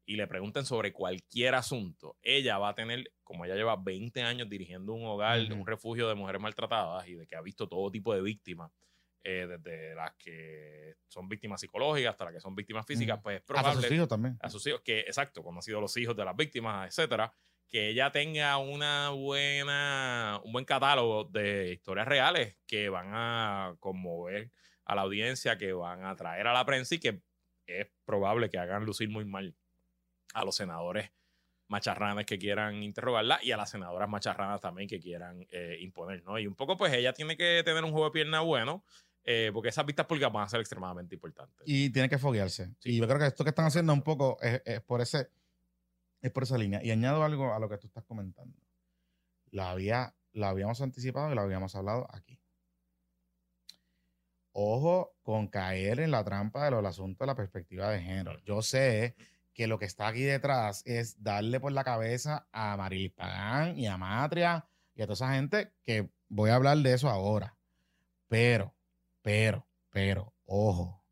[0.07, 4.49] y le pregunten sobre cualquier asunto, ella va a tener, como ella lleva 20 años
[4.49, 8.15] dirigiendo un hogar, un refugio de mujeres maltratadas y de que ha visto todo tipo
[8.15, 8.71] de víctimas,
[9.21, 13.41] eh, desde las que son víctimas psicológicas hasta las que son víctimas físicas, pues es
[13.41, 14.37] Hasta sus probable hijos también.
[14.39, 17.33] a sus hijos, que exacto, como han sido los hijos de las víctimas, etcétera,
[17.67, 24.51] que ella tenga una buena, un buen catálogo de historias reales que van a conmover
[24.85, 27.21] a la audiencia, que van a atraer a la prensa y que
[27.65, 29.53] es probable que hagan lucir muy mal
[30.37, 31.11] a los senadores
[31.67, 36.39] macharranes que quieran interrogarla y a las senadoras macharranas también que quieran eh, imponer, ¿no?
[36.39, 38.85] Y un poco, pues ella tiene que tener un juego de pierna bueno,
[39.23, 41.61] eh, porque esas vistas públicas van a ser extremadamente importantes.
[41.65, 42.73] Y tiene que foguearse.
[42.79, 42.91] Sí.
[42.91, 45.29] Y yo creo que esto que están haciendo un poco es, es por ese
[46.21, 46.83] es por esa línea.
[46.83, 48.57] Y añado algo a lo que tú estás comentando.
[49.51, 52.39] La, había, la habíamos anticipado y la habíamos hablado aquí.
[54.51, 58.39] Ojo con caer en la trampa de los asuntos de la perspectiva de género.
[58.43, 59.15] Yo sé
[59.57, 63.87] que lo que está aquí detrás es darle por la cabeza a Marilis Pagán y
[63.87, 67.57] a Matria y a toda esa gente que voy a hablar de eso ahora.
[68.27, 68.75] Pero,
[69.23, 71.03] pero, pero, ojo.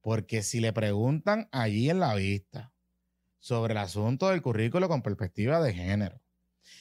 [0.00, 2.74] Porque si le preguntan allí en la vista
[3.38, 6.20] sobre el asunto del currículo con perspectiva de género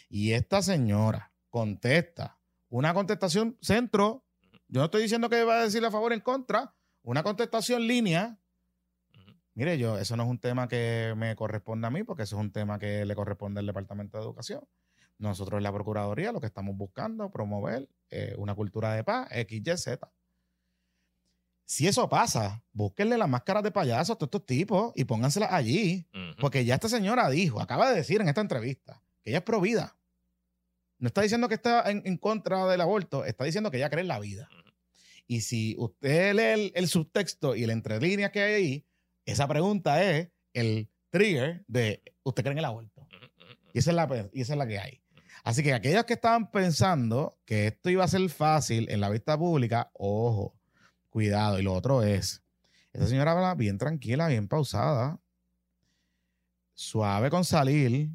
[0.10, 2.40] y esta señora contesta
[2.70, 4.26] una contestación centro,
[4.68, 7.86] yo no estoy diciendo que va a decirle a favor o en contra, una contestación
[7.86, 8.40] línea.
[9.56, 12.42] Mire, yo, eso no es un tema que me corresponde a mí, porque eso es
[12.42, 14.62] un tema que le corresponde al Departamento de Educación.
[15.18, 19.62] Nosotros en la Procuraduría lo que estamos buscando promover eh, una cultura de paz, X,
[19.66, 20.12] Y, Z.
[21.64, 26.06] Si eso pasa, búsquenle las máscaras de payaso a todos estos tipos y pónganselas allí.
[26.40, 29.62] Porque ya esta señora dijo, acaba de decir en esta entrevista, que ella es pro
[29.62, 29.98] vida.
[31.00, 34.02] No está diciendo que está en, en contra del aborto, está diciendo que ella cree
[34.02, 34.50] en la vida.
[35.28, 38.86] Y si usted lee el, el subtexto y el entre líneas que hay ahí,
[39.26, 43.08] esa pregunta es el trigger de ¿usted cree en el aborto?
[43.74, 45.02] Y esa es la, y esa es la que hay.
[45.44, 49.38] Así que aquellos que estaban pensando que esto iba a ser fácil en la vista
[49.38, 50.56] pública, ojo,
[51.10, 51.60] cuidado.
[51.60, 52.44] Y lo otro es,
[52.94, 55.20] esta señora habla bien tranquila, bien pausada,
[56.74, 58.10] suave con salir,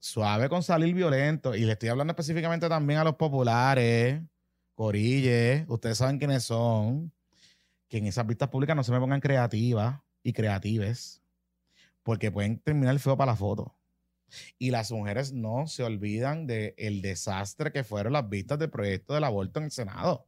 [0.00, 1.54] suave con salir violento.
[1.54, 4.20] Y le estoy hablando específicamente también a los populares,
[4.74, 7.12] corilles, ustedes saben quiénes son,
[7.88, 11.22] que en esas vistas públicas no se me pongan creativas y creatives,
[12.02, 13.76] porque pueden terminar feo para la foto.
[14.58, 19.14] Y las mujeres no se olvidan del el desastre que fueron las vistas del proyecto
[19.14, 20.26] del aborto en el Senado.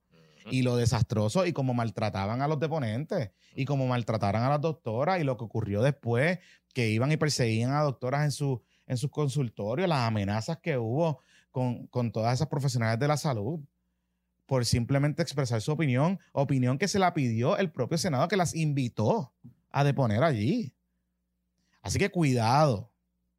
[0.48, 5.20] Y lo desastroso y cómo maltrataban a los deponentes y cómo maltrataron a las doctoras
[5.20, 6.38] y lo que ocurrió después,
[6.72, 11.20] que iban y perseguían a doctoras en, su, en sus consultorios, las amenazas que hubo
[11.50, 13.58] con, con todas esas profesionales de la salud
[14.44, 18.54] por simplemente expresar su opinión, opinión que se la pidió el propio Senado que las
[18.54, 19.32] invitó
[19.78, 20.74] a deponer allí.
[21.82, 22.92] Así que cuidado,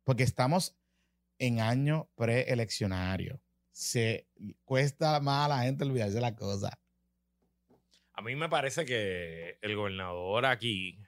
[0.03, 0.77] porque estamos
[1.39, 3.41] en año preeleccionario.
[3.71, 4.27] Se
[4.63, 6.79] cuesta más a la gente olvidarse de la cosa.
[8.13, 10.99] A mí me parece que el gobernador aquí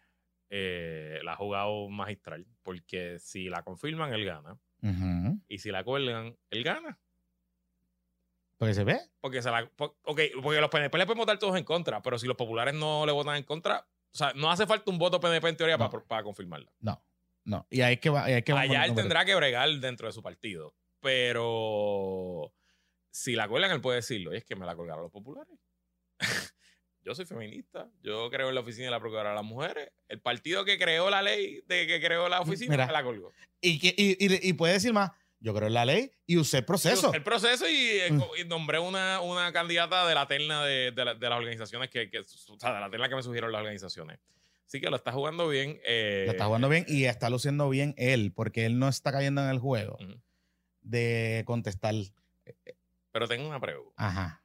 [0.50, 4.58] eh, la ha jugado magistral, porque si la confirman, él gana.
[5.48, 7.00] Y si la cuelgan, él gana.
[8.58, 9.00] Porque se ve.
[9.22, 12.18] Porque, se la, po- ok, porque los PNP le pueden votar todos en contra, pero
[12.18, 15.20] si los populares no le votan en contra, o sea, no hace falta un voto
[15.20, 15.90] PNP en teoría No.
[15.90, 16.72] para, para confirmarla.
[16.80, 17.02] No,
[17.46, 17.66] no.
[17.70, 18.26] Y ahí es que va.
[18.26, 20.74] ahí es que Allá él tendrá que bregar dentro de su partido.
[21.02, 22.54] Pero
[23.12, 24.34] si la cuelgan, él puede decirlo.
[24.34, 25.58] Y es que me la colgaron los populares.
[27.02, 27.90] yo soy feminista.
[28.02, 29.92] Yo creo en la oficina de la Procuradora de las Mujeres.
[30.08, 32.88] El partido que creó la ley de que creó la oficina Mira.
[32.88, 33.32] me la colgó.
[33.62, 36.58] Y, que, y, y- y puede decir más, yo creo en la ley y usé
[36.60, 37.14] el proceso.
[37.14, 38.22] El proceso y, eh, Mm.
[38.40, 42.10] y nombré una, una candidata de la terna de, de la- de las organizaciones que,
[42.10, 42.24] que- o
[42.60, 44.20] sea, de la terna que me sugirieron las organizaciones.
[44.68, 45.80] Así que lo está jugando bien.
[45.84, 49.42] eh, Lo está jugando bien y está luciendo bien él, porque él no está cayendo
[49.44, 49.98] en el juego
[50.82, 51.96] de contestar.
[53.12, 53.94] Pero tengo una pregunta.
[53.98, 54.44] Ajá.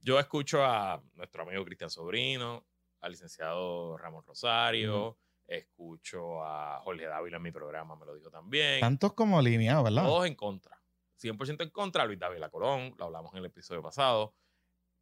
[0.00, 2.64] Yo escucho a nuestro amigo Cristian Sobrino,
[3.00, 5.18] al licenciado Ramón Rosario,
[5.50, 8.80] escucho a Jorge Dávila en mi programa, me lo dijo también.
[8.80, 10.04] Tantos como alineados, ¿verdad?
[10.04, 10.80] Todos en contra.
[11.20, 12.04] 100% en contra.
[12.06, 14.34] Luis Dávila Colón, lo hablamos en el episodio pasado.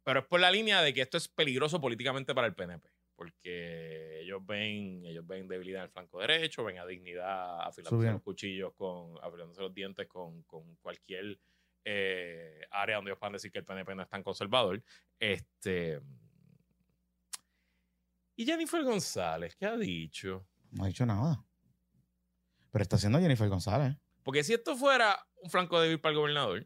[0.03, 2.89] Pero es por la línea de que esto es peligroso políticamente para el PNP.
[3.15, 8.13] Porque ellos ven, ellos ven debilidad en el flanco derecho, ven a dignidad afilándose Subiendo.
[8.13, 11.37] los cuchillos, con, afilándose los dientes con, con cualquier
[11.85, 14.81] eh, área donde ellos puedan decir que el PNP no es tan conservador.
[15.19, 16.01] Este.
[18.39, 20.47] Y Jennifer González, ¿qué ha dicho?
[20.71, 21.45] No ha dicho nada.
[22.71, 23.97] Pero está haciendo Jennifer González.
[24.23, 26.65] Porque si esto fuera un flanco débil para el gobernador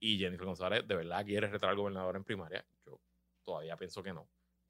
[0.00, 2.98] y Jennifer González de verdad quiere retar al gobernador en primaria, yo
[3.44, 4.26] todavía pienso que no.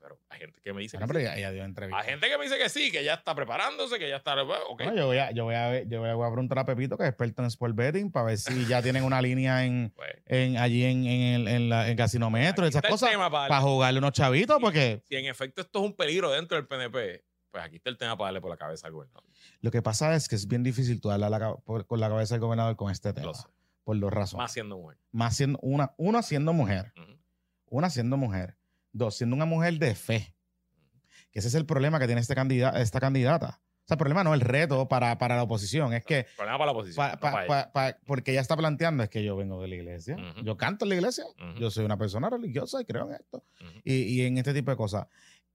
[0.09, 1.33] Pero hay gente que me dice Bueno, que pero sí.
[1.33, 1.99] ella, ella dio entrevista.
[2.01, 4.41] Hay gente que me dice que sí, que ya está preparándose, que ya está.
[4.43, 4.83] Ok.
[4.85, 7.03] Bueno, yo voy a, yo voy a, ver- yo voy a, preguntar a Pepito, que
[7.03, 10.59] es experto en sport betting, para ver si ya tienen una línea en, Pues, en
[10.59, 13.61] allí en, en, el, en, la, en Casino Metro, aquí esas cosas, tema para para
[13.63, 17.65] jugarle unos chavitos, porque Si en efecto esto es un peligro dentro del PNP, pues
[17.65, 19.25] aquí está el tema para darle por la cabeza al gobernador.
[19.61, 22.35] lo que pasa es que es bien difícil tú darle la por- con la cabeza
[22.35, 23.49] del gobernador con este tema, Lo sé.
[23.83, 24.43] por dos razones.
[24.43, 24.99] Más siendo mujer.
[25.11, 27.19] Más siendo una, una siendo mujer, Ujú.
[27.71, 28.57] una siendo mujer,
[28.97, 30.35] dos, siendo una mujer de fe.
[31.31, 33.61] Que ese es el problema que tiene este candida- esta candidata.
[33.61, 36.67] O sea, el problema no el reto para, para la oposición, es que Problema para
[36.67, 36.97] la oposición.
[36.97, 39.75] pa- no pa- para pa- porque ella está planteando es que yo vengo de la
[39.77, 40.45] iglesia, Ujú.
[40.45, 41.61] yo canto en la iglesia, Ujú.
[41.61, 43.81] yo soy una persona religiosa y creo en esto Ujú.
[43.85, 45.07] y, y en este tipo de cosas.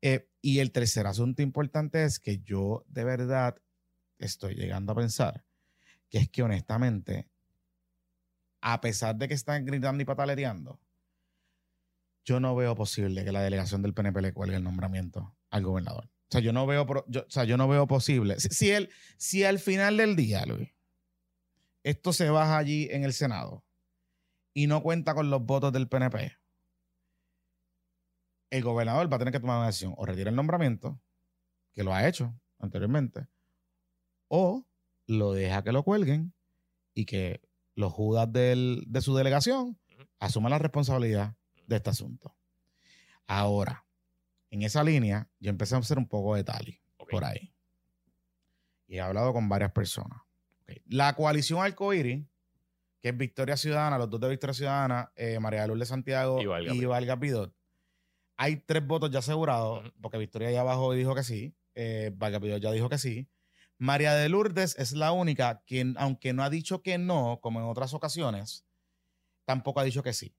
[0.01, 3.57] Eh, y el tercer asunto importante es que yo de verdad
[4.17, 5.43] estoy llegando a pensar
[6.09, 7.27] que es que honestamente,
[8.61, 10.79] a pesar de que están gritando y patalereando,
[12.25, 16.05] yo no veo posible que la delegación del PNP le cuelgue el nombramiento al gobernador.
[16.05, 18.39] O sea, yo no veo, yo- o sea, yo no veo posible.
[18.39, 20.69] Si, si, él, si al final del día, Luis,
[21.83, 23.65] esto se baja allí en el Senado
[24.53, 26.37] y no cuenta con los votos del PNP,
[28.51, 29.93] el gobernador va a tener que tomar una decisión.
[29.97, 31.01] O retira el nombramiento,
[31.73, 33.27] que lo ha hecho anteriormente,
[34.29, 34.65] o
[35.07, 36.33] lo deja que lo cuelguen
[36.93, 37.41] y que
[37.75, 39.79] los judas del- de su delegación
[40.19, 41.35] asuman la responsabilidad
[41.71, 42.35] de este asunto.
[43.27, 43.85] Ahora,
[44.49, 47.53] en esa línea, yo empecé a hacer un poco de tali por ahí.
[48.87, 50.21] Y he hablado con varias personas.
[50.85, 52.25] La coalición Arcoíris,
[53.01, 56.85] que es Victoria Ciudadana, los dos de Victoria Ciudadana, eh, María Lourdes Santiago Y.
[56.85, 57.53] Vargas Vidot.
[58.37, 61.55] Hay tres votos ya asegurados, porque Victoria ya bajó y dijo que sí.
[61.75, 63.29] Eh, Vargas Vidot ya dijo que sí.
[63.77, 67.65] María de Lourdes es la única que, aunque no ha dicho que no, como en
[67.65, 68.65] otras ocasiones,
[69.45, 70.35] tampoco ha dicho que sí.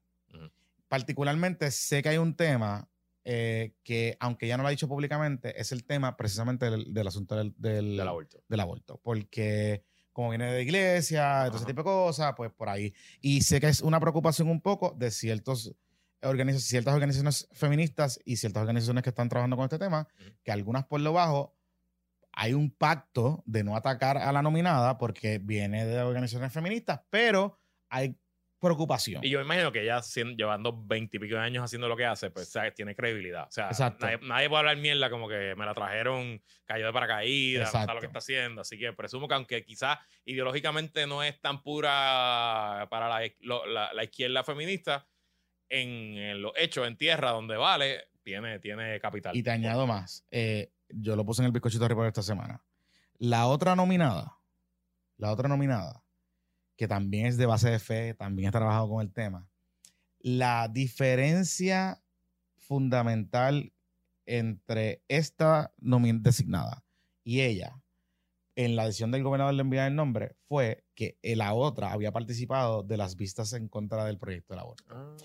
[0.92, 2.86] Particularmente sé que hay un tema
[3.24, 7.06] eh, que, aunque ya no lo ha dicho públicamente, es el tema precisamente del, del
[7.06, 8.44] asunto del, del, Del aborto.
[8.46, 9.00] del aborto.
[9.02, 12.92] Porque como viene de iglesia, todo ese tipo de cosas, pues por ahí.
[13.22, 15.74] Y sé que es una preocupación un poco de ciertos
[16.20, 20.06] organiza- ciertas organizaciones feministas y ciertas organizaciones que están trabajando con este tema,
[20.44, 21.56] que algunas por lo bajo
[22.32, 27.58] hay un pacto de no atacar a la nominada porque viene de organizaciones feministas, pero
[27.88, 28.18] hay
[28.62, 29.22] preocupación.
[29.24, 30.00] Y yo me imagino que ella
[30.36, 32.74] llevando veintipico de años haciendo lo que hace, pues ¿sabes?
[32.74, 33.48] tiene credibilidad.
[33.48, 33.70] O sea,
[34.00, 37.82] nadie, nadie puede hablar mierda como que me la trajeron, cayó de paracaídas, no sabe
[37.82, 37.94] Exacto.
[37.94, 38.60] lo que está haciendo.
[38.62, 43.92] Así que presumo que aunque quizás ideológicamente no es tan pura para la, lo- la-
[43.92, 45.06] la izquierda feminista,
[45.68, 49.34] en, en los hechos, en tierra, donde vale, tiene, tiene capital.
[49.36, 50.24] Y te añado más.
[50.30, 52.62] eh, yo lo puse en el bizcochito report esta semana.
[53.18, 54.36] La otra nominada,
[55.16, 56.02] la otra nominada,
[56.76, 59.46] que también es de base de fe, también ha trabajado con el tema.
[60.20, 62.00] La diferencia
[62.56, 63.72] fundamental
[64.26, 66.84] entre esta nomi- designada
[67.24, 67.76] y ella
[68.54, 72.82] en la decisión del gobernador de enviar el nombre fue que la otra había participado
[72.82, 74.84] de las vistas en contra del proyecto del aborto.
[74.90, 75.16] Ah.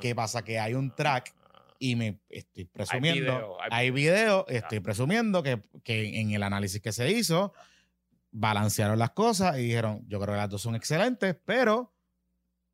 [0.00, 0.42] ¿Qué pasa?
[0.44, 1.34] Que hay un track
[1.78, 3.20] y me estoy presumiendo.
[3.20, 7.52] video, hay- hay video, estoy presumiendo que, que en el análisis que se hizo,
[8.34, 11.94] balancearon las cosas y dijeron, yo creo que las dos son excelentes, pero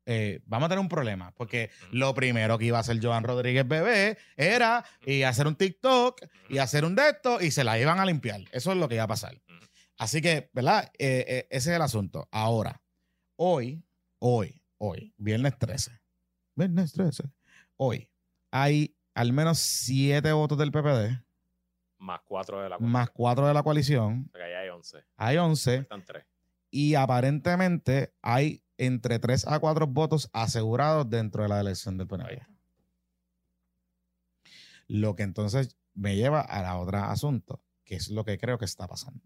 [0.07, 3.67] eh, vamos a tener un problema, porque lo primero que iba a hacer Joan Rodríguez
[3.67, 6.19] Bebé era y hacer un TikTok
[6.49, 8.41] y hacer un de esto y se la iban a limpiar.
[8.51, 9.39] Eso es lo que iba a pasar.
[9.97, 10.91] Así que, ¿verdad?
[10.97, 12.27] Eh, eh, ese es el asunto.
[12.31, 12.81] Ahora,
[13.35, 13.85] hoy,
[14.17, 15.91] hoy, hoy, viernes 13,
[16.55, 17.25] viernes 13,
[17.77, 18.09] hoy,
[18.49, 21.23] hay al menos siete votos del PPD,
[22.01, 24.97] Más cuatro de la más cuatro de la coalición, ahí hay once.
[25.17, 26.25] hay 11, Están tres.
[26.71, 32.41] y aparentemente hay entre 3 a 4 votos asegurados dentro de la elección del PNP.
[34.87, 38.65] Lo que entonces me lleva a la otra asunto, que es lo que creo que
[38.65, 39.21] está pasando.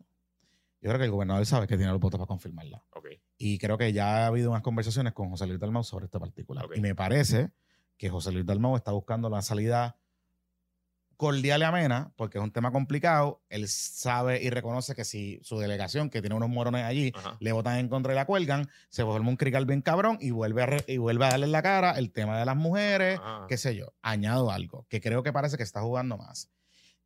[0.81, 2.83] Yo creo que el gobernador sabe que tiene los votos para confirmarla.
[3.37, 6.67] Y creo que ya ha habido unas conversaciones con José Luis Dalmau sobre este particular.
[6.75, 7.51] Y me parece
[7.97, 9.97] que José Luis Dalmau está buscando la salida
[11.17, 13.41] cordial y amena, porque es un tema complicado.
[13.49, 17.37] Él sabe y reconoce que si su delegación, que tiene unos morones allí, Ajá.
[17.39, 20.63] le votan en contra y la cuelgan, se forma un crical bien cabrón y vuelve
[20.63, 23.45] a, re- y vuelve a darle en la cara el tema de las mujeres, Ajá.
[23.47, 23.93] qué sé yo.
[24.01, 26.49] Añado algo, que creo que parece que está jugando más.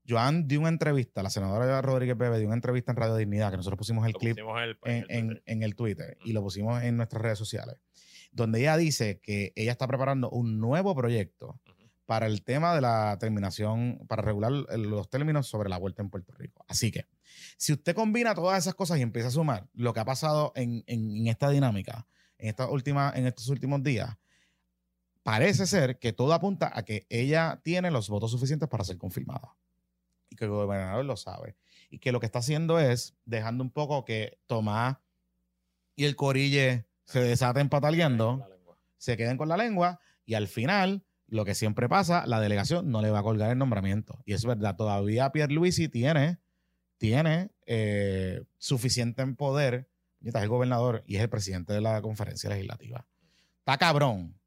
[0.08, 3.58] Joan dio una entrevista, la senadora Rodríguez Bebe dio una entrevista en Radio Dignidad, que
[3.58, 5.44] nosotros pusimos el Lo clip pusimos en el- en, en el en- Twitter.
[5.46, 7.76] en el Twitter y lo pusimos en nuestras redes sociales,
[8.32, 11.60] donde ella dice que ella está preparando un nuevo proyecto.
[12.10, 16.34] Para el tema de la terminación, para regular los términos sobre la vuelta en Puerto
[16.34, 16.66] Rico.
[16.68, 17.06] Así que,
[17.56, 20.84] si usted combina todas esas cosas y empieza a sumar lo que ha pasado en,
[20.88, 22.08] en- en esta dinámica,
[22.40, 24.18] en, esta última, en estos últimos días,
[25.22, 29.56] parece ser que todo apunta a que ella tiene los votos suficientes para ser confirmada.
[30.32, 31.58] Y que el gobernador lo sabe.
[31.92, 34.98] Y que lo que está haciendo es dejando un poco que Tomás
[35.96, 38.40] y el Corille se desaten pataleando
[38.98, 43.02] se queden con la lengua y al final, lo que siempre pasa, la delegación no
[43.02, 44.22] le va a colgar el nombramiento.
[44.26, 46.40] Y es verdad, todavía Pierluisi tiene,
[46.98, 52.02] tiene eh, suficiente en poder, mientras es el gobernador y es el presidente de la
[52.02, 53.06] conferencia legislativa.
[53.60, 54.40] Está cabrón.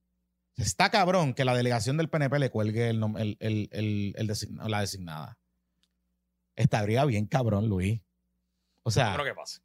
[0.57, 4.26] Está cabrón que la delegación del PNP le cuelgue el, nom- el- el- el- el
[4.26, 5.39] design- la designada.
[6.57, 8.03] Estaría bien cabrón, Luis.
[8.83, 9.61] O sea, No creo que pase.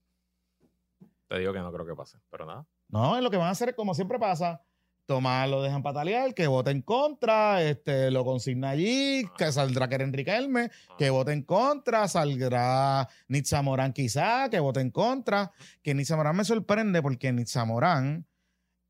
[1.28, 2.66] Te digo que no creo que pase, pero nada.
[2.88, 4.64] No, lo que van a hacer es como siempre pasa.
[5.08, 10.12] Tomás lo dejan patalear, que vote en contra, este, lo consigna allí, que saldrá Keren
[10.12, 15.54] Riquelme, que vote en contra, saldrá Nitza Morán quizá, que vote en contra.
[15.82, 18.28] Que Nitza Morán me sorprende porque Nitza Morán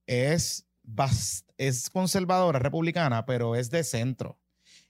[0.08, 0.66] es,
[1.58, 4.40] es conservadora, republicana, pero es de centro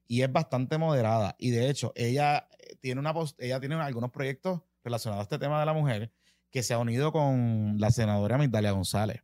[0.08, 1.36] y es bastante moderada.
[1.38, 5.60] Y de hecho, ella eh, tiene, una, ella tiene algunos proyectos relacionados a este tema
[5.60, 6.14] de la mujer
[6.50, 9.22] que se ha unido con la senadora Migdalia González.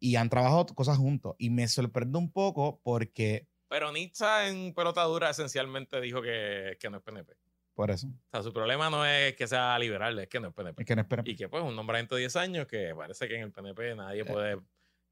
[0.00, 1.36] Y han trabajado cosas juntos.
[1.38, 6.90] Y me sorprende un poco porque, Pero Nitza en pelota dura esencialmente dijo que, que
[6.90, 7.34] no es PNP.
[7.74, 10.54] por eso, O sea, su problema no es que sea liberal, es que no es
[10.54, 10.82] PNP.
[10.82, 11.22] es que no espera.
[11.26, 14.24] Y que pues un nombramiento de 10 años que parece que en el PNP nadie
[14.24, 14.58] puede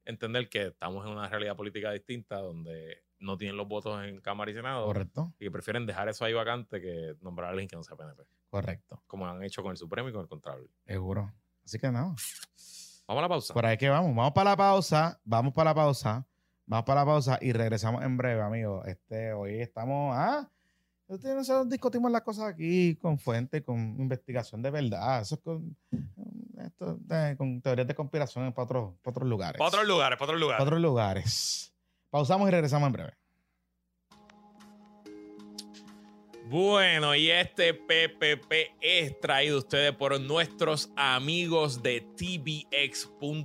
[0.05, 4.51] entender que estamos en una realidad política distinta donde no tienen los votos en Cámara
[4.51, 7.77] y Senado Correcto, y que prefieren dejar eso ahí vacante que nombrar a alguien que
[7.77, 10.69] no sea PNP, correcto, como han hecho con el Supremo y con el Contralor.
[10.87, 11.33] seguro.
[11.65, 12.17] Así que no.
[13.09, 13.55] Vamos a la pausa.
[13.55, 14.15] Por ahí que vamos.
[14.15, 15.19] Vamos para la pausa.
[15.25, 16.27] Vamos para la pausa.
[16.67, 18.87] Vamos para la pausa y regresamos en breve, amigos.
[18.87, 20.15] Este, hoy estamos.
[20.15, 20.47] Ah,
[21.07, 25.23] ustedes nosotros discutimos las cosas aquí con fuente, con investigación de verdad.
[25.23, 25.75] Eso es con,
[26.63, 29.59] esto, eh, con teorías de conspiración para otros, para otros lugares.
[29.59, 30.59] Para otros lugares, para otros lugares.
[30.59, 31.75] Para otros lugares.
[32.11, 33.17] Pausamos y regresamos en breve.
[36.51, 43.39] Bueno, y este PPP es traído a ustedes por nuestros amigos de TBX.life.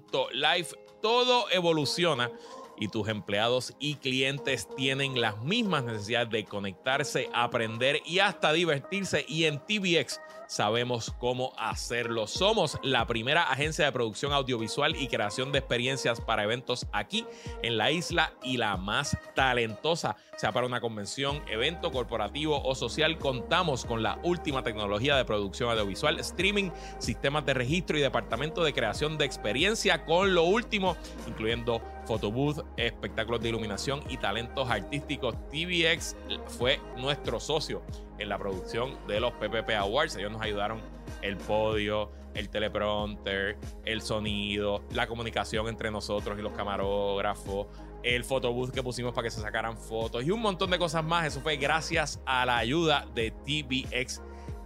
[1.01, 2.31] Todo evoluciona
[2.77, 9.25] y tus empleados y clientes tienen las mismas necesidades de conectarse, aprender y hasta divertirse.
[9.27, 12.27] Y en TBX sabemos cómo hacerlo.
[12.27, 17.25] Somos la primera agencia de producción audiovisual y creación de experiencias para eventos aquí
[17.61, 23.17] en la isla y la más talentosa, sea para una convención, evento corporativo o social,
[23.17, 28.73] contamos con la última tecnología de producción audiovisual, streaming, sistemas de registro y departamento de
[28.73, 35.35] creación de experiencia con lo último, incluyendo photobooth, espectáculos de iluminación y talentos artísticos.
[35.49, 36.15] TVX
[36.47, 37.81] fue nuestro socio
[38.23, 40.15] en la producción de los PPP Awards.
[40.15, 40.81] Ellos nos ayudaron
[41.21, 47.67] el podio, el teleprompter, el sonido, la comunicación entre nosotros y los camarógrafos,
[48.01, 51.27] el photobooth que pusimos para que se sacaran fotos y un montón de cosas más.
[51.27, 54.21] Eso fue gracias a la ayuda de TVX.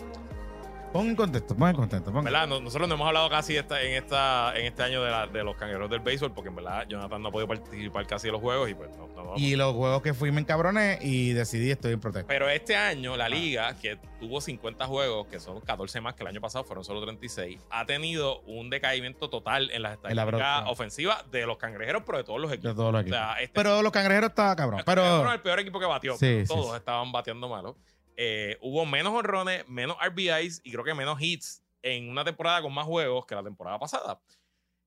[0.94, 2.12] Pon en contexto, pon en contexto.
[2.12, 2.46] pon- ¿Verdad?
[2.46, 5.42] No- Nosotros no hemos hablado casi esta, en, esta, en este año de, la- de
[5.42, 8.40] los cangrejeros del béisbol, porque en verdad Jonathan no ha podido participar casi de los
[8.40, 11.72] juegos y pues no, no- no- Y los juegos que fui me encabroné y decidí
[11.72, 12.28] estoy en protesta.
[12.28, 16.28] Pero este año la liga, que tuvo 50 juegos, que son 14 más que el
[16.28, 20.26] año pasado, fueron solo 36, ha tenido un decaimiento total en las En la estadísticas
[20.28, 20.68] producción.
[20.68, 22.76] ofensivas de los cangrejeros, pero de todos los De equipos.
[22.76, 23.18] todos los O equipos.
[23.18, 24.82] sea, este Pero los cangrejeros estaban cabrón.
[24.86, 26.16] Pero el peor equipo que batió.
[26.16, 26.76] Sí, todos sí.
[26.76, 27.76] estaban bateando malo.
[28.16, 32.72] Eh, hubo menos honrones, menos RBIs y creo que menos hits en una temporada con
[32.72, 34.20] más juegos que la temporada pasada.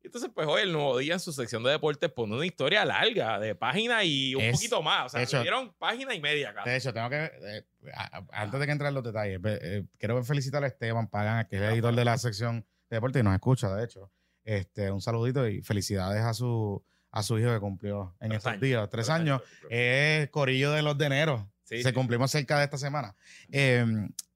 [0.03, 3.39] Entonces, pues hoy el nuevo día en su sección de deportes pone una historia larga
[3.39, 5.07] de página y un Es- poquito más.
[5.07, 6.69] O sea, hecho- dieron página y media casi.
[6.69, 7.25] de hecho, tengo que.
[7.25, 11.07] eh, a- a- antes de que entre en los detalles, eh, quiero felicitar a Esteban
[11.09, 14.09] Pagan, que es el editor de la sección de deportes y nos escucha, de hecho.
[14.45, 18.61] Este, un saludito y felicidades a su, a su hijo que cumplió en estos años.
[18.61, 19.41] días, tres años.
[19.69, 21.51] Es Corillo de los de enero.
[21.67, 23.13] Sí, Se cumplimos cerca de esta semana.
[23.51, 23.85] Eh,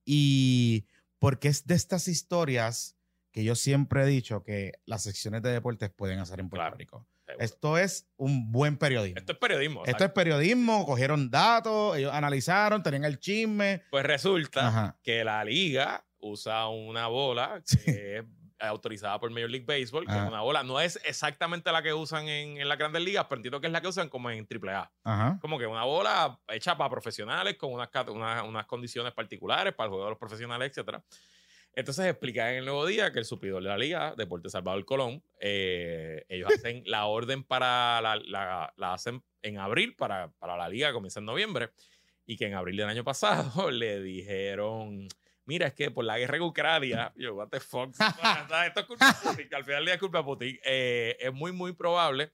[0.04, 0.86] y
[1.18, 2.98] porque es de estas historias
[3.32, 6.76] que yo siempre he dicho que las secciones de deportes pueden hacer en Puerto Claro.
[6.76, 7.08] Rico.
[7.26, 7.46] Seguro.
[7.46, 9.18] Esto es un buen periodismo.
[9.20, 9.86] Esto es periodismo.
[9.86, 13.84] Esto es periodismo, cogieron datos, ellos analizaron, tenían el chisme.
[13.90, 15.00] Pues resulta Ajá.
[15.02, 18.26] que la liga usa una bola que es
[18.62, 22.28] autorizada por Major League Baseball, que es una bola, no es exactamente la que usan
[22.28, 24.92] en, en las grandes ligas, pero entiendo que es la que usan como en AAA.
[25.04, 25.38] Ajá.
[25.42, 29.90] Como que una bola hecha para profesionales con unas, unas, unas condiciones particulares para el
[29.90, 31.04] juego de los profesionales, etcétera.
[31.74, 35.24] Entonces explica en el nuevo día que el supidor de la liga, Deportes Salvador Colón,
[35.40, 40.68] eh, ellos hacen la orden para la, la- la hacen en abril para, para la
[40.68, 41.70] liga que comienza en noviembre
[42.26, 45.08] y que en abril del año pasado le dijeron
[45.52, 47.94] mira es que por la guerra en Ucrania yo what the fuck
[48.66, 51.52] esto es culpa Putin que al final del día es culpa Putin Eh, es muy
[51.52, 52.32] muy probable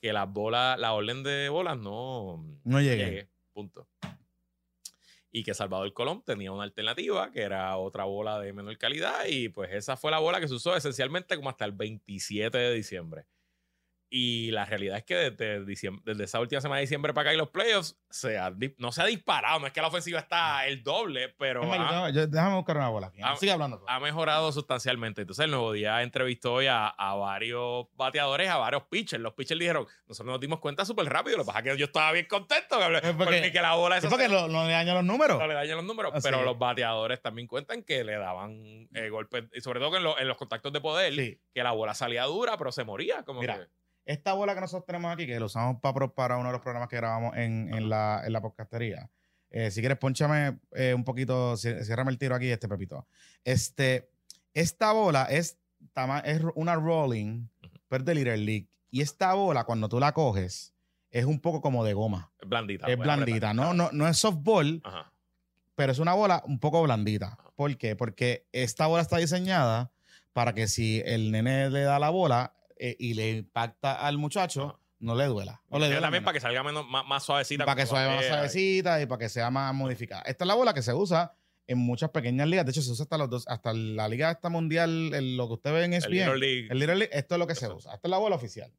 [0.00, 3.28] que las bolas la orden de bolas no No llegue.
[3.52, 3.88] Punto.
[5.30, 9.48] Y que Salvador Colón tenía una alternativa, que era otra bola de menor calidad, y
[9.48, 13.26] pues esa fue la bola que se usó esencialmente como hasta el 27 de diciembre.
[14.08, 17.34] Y la realidad es que desde, diciembre, desde esa última semana de diciembre para acá
[17.34, 19.58] y los playoffs, se ha no se ha disparado.
[19.58, 23.12] No es que la ofensiva está el doble, pero ha, yo- déjame buscar una bola.
[23.22, 23.84] Ah, Sigue hablando.
[23.88, 25.22] ha mejorado sustancialmente.
[25.22, 29.20] Entonces, el nuevo día entrevistó hoy a, a varios bateadores, a varios pitchers.
[29.22, 31.36] Los pitchers dijeron, nosotros nos dimos cuenta súper rápido.
[31.38, 32.78] Lo que pasa es que yo estaba bien contento.
[32.78, 35.38] que- porque- porque, que la bola Es porque no, no le dañan los números.
[35.38, 39.08] no le dañan los números, Ah, pero los bateadores también cuentan que le daban eh,
[39.10, 41.40] golpes, y sobre todo en, lo- en los contactos de poder, Sí.
[41.52, 43.24] que la bola salía dura, pero se moría.
[43.24, 43.66] Como Mira, que,
[44.06, 46.96] Esta bola que nosotros tenemos aquí, que lo usamos para uno de los programas que
[46.96, 49.10] grabamos en, en la, en la podcastería.
[49.50, 53.08] Eh, si quieres, ponchame eh, un poquito, ciérrame el tiro aquí, este Pepito.
[53.44, 54.10] Este,
[54.54, 55.58] esta bola es,
[56.54, 57.48] una rolling,
[57.88, 58.68] pero de Little League.
[58.90, 60.72] Y esta bola, cuando tú la coges,
[61.10, 62.30] es un poco como de goma.
[62.40, 62.86] es blandita.
[62.86, 63.54] es blandita.
[63.54, 65.12] No, no, no es softball, Ajá.
[65.74, 67.38] pero es una bola un poco blandita.
[67.56, 67.96] ¿Por qué?
[67.96, 69.90] Porque esta bola está diseñada
[70.32, 74.80] para que si el nene le da la bola eh, y le impacta al muchacho,
[74.98, 75.62] no le duela.
[75.68, 76.24] O le duela también menos.
[76.26, 77.64] para que salga menos, más, más suavecita.
[77.64, 80.22] para que sea más suavecita y para que sea más modificada.
[80.22, 81.34] Esta es la bola que se usa
[81.66, 82.64] en muchas pequeñas ligas.
[82.64, 85.54] De hecho, se usa hasta los dos, hasta la liga esta mundial, el- lo que
[85.54, 86.12] usted ve en El ESPN.
[86.12, 86.68] Little League.
[86.70, 87.94] El Little League, esto es lo que se usa.
[87.94, 88.72] Esta es la bola oficial.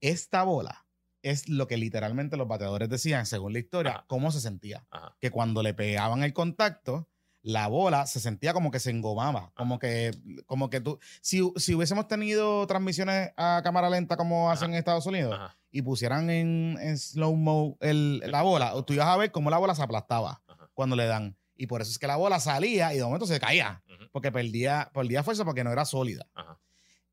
[0.00, 0.86] Esta bola
[1.22, 4.04] es lo que literalmente los bateadores decían, según la historia, Ajá.
[4.06, 4.86] cómo se sentía.
[4.90, 5.14] Ajá.
[5.20, 7.09] Que cuando le pegaban el contacto,
[7.42, 9.52] la bola se sentía como que se engomaba.
[9.56, 10.10] Como que,
[10.46, 10.98] como que tú.
[11.22, 14.72] Si, si hubiésemos tenido transmisiones a cámara lenta como hacen Ajá.
[14.72, 15.56] en Estados Unidos Ajá.
[15.70, 19.82] y pusieran en, en slow-mo la bola, tú ibas a ver cómo la bola se
[19.82, 20.68] aplastaba Ajá.
[20.74, 21.36] cuando le dan.
[21.56, 23.82] Y por eso es que la bola salía y de momento se caía
[24.12, 26.26] porque perdía, perdía fuerza porque no era sólida.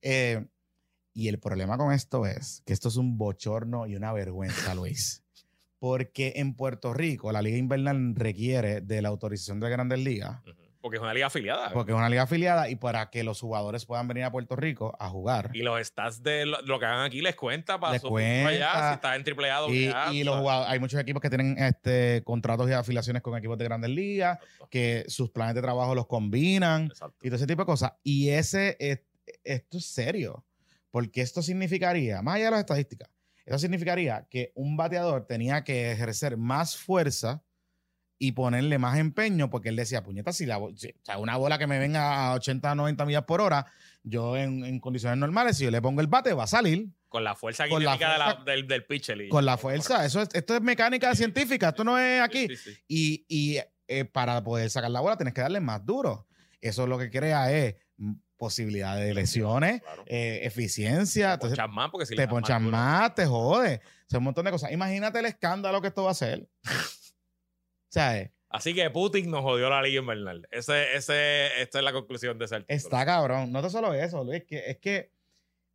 [0.01, 0.45] Eh,
[1.13, 5.23] y el problema con esto es que esto es un bochorno y una vergüenza, Luis.
[5.79, 10.41] Porque en Puerto Rico la liga invernal requiere de la autorización de grandes ligas.
[10.79, 11.73] Porque es una liga afiliada.
[11.73, 14.95] porque es una liga afiliada y para que los jugadores puedan venir a Puerto Rico
[14.99, 15.49] a jugar.
[15.53, 18.23] Y los stats de lo, lo que hagan aquí les cuenta para Les su futuro
[18.25, 18.89] allá, cuenta.
[18.89, 21.57] si estás en triple A, Y, A, y los jugadores, hay muchos equipos que tienen
[21.57, 24.67] este, contratos y afiliaciones con equipos de grandes ligas, Exacto.
[24.69, 26.85] que sus planes de trabajo los combinan.
[26.85, 27.17] Exacto.
[27.21, 27.91] y todo ese tipo de cosas.
[28.03, 29.01] Y ese, es-
[29.43, 30.45] esto es serio,
[30.89, 33.09] porque esto significaría, más allá de las estadísticas,
[33.47, 37.43] esto significaría que un bateador tenía que ejercer más fuerza
[38.19, 41.57] y ponerle más empeño, porque él decía, puñeta, si, la, si- o sea, una bola
[41.57, 43.65] que me venga a 80, 90 millas por hora,
[44.03, 47.23] yo en, en condiciones normales, si yo le pongo el bate, va a salir Con
[47.23, 47.95] la fuerza Con la
[48.45, 49.21] de del, del pitcher.
[49.21, 50.03] y- con la fuerza.
[50.05, 52.47] Eso es, esto es mecánica científica, esto no es aquí.
[52.49, 52.79] Sí, sí, sí.
[52.87, 56.27] Y, y, eh, para poder sacar la bola tienes que darle más duro.
[56.59, 57.75] Eso lo que crea es
[58.37, 60.03] posibilidad de lesiones, Claro.
[60.07, 61.37] eh, eficiencia.
[61.37, 63.81] Te ponchas más porque si te más ponchan más, te jode.
[63.83, 64.71] O sea, un montón de cosas.
[64.71, 66.47] Imagínate el escándalo que esto va a ser.
[66.65, 66.69] o
[67.89, 70.47] sea, eh, Así que Putin nos jodió la liga invernal.
[70.51, 72.77] Ese, ese, esta es la conclusión de ese artículo.
[72.77, 73.51] está cabrón.
[73.51, 75.11] No tan solo eso, Luis, que es que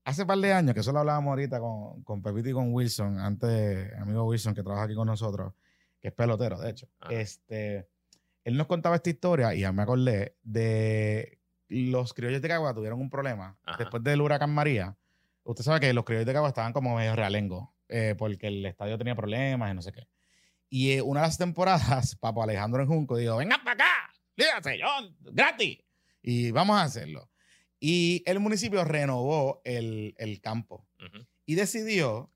[0.05, 3.19] hace par de años, que eso lo hablábamos ahorita con, con Pepito y con Wilson,
[3.21, 5.53] antes, amigo Wilson, que trabaja aquí con nosotros,
[6.01, 6.89] que es pelotero, de hecho.
[7.01, 7.13] Ajá.
[7.13, 7.89] Este,
[8.43, 11.39] él nos contaba esta historia y ya me acordé de
[11.73, 13.79] los criollos de Cagua tuvieron un problema Ajá.
[13.79, 14.97] después del huracán María.
[15.45, 18.97] Usted sabe que los criollos de Cagua estaban como medio realengo eh, porque el estadio
[18.99, 20.07] tenía problemas y no sé qué.
[20.69, 24.79] Y eh, una de las temporadas, Papo Alejandro en Junco dijo, venga para acá, lígase,
[24.83, 25.79] John, gratis.
[26.23, 27.29] Y vamos a hacerlo.
[27.81, 32.31] Y el municipio renovó el, el campo Ujú, y decidió,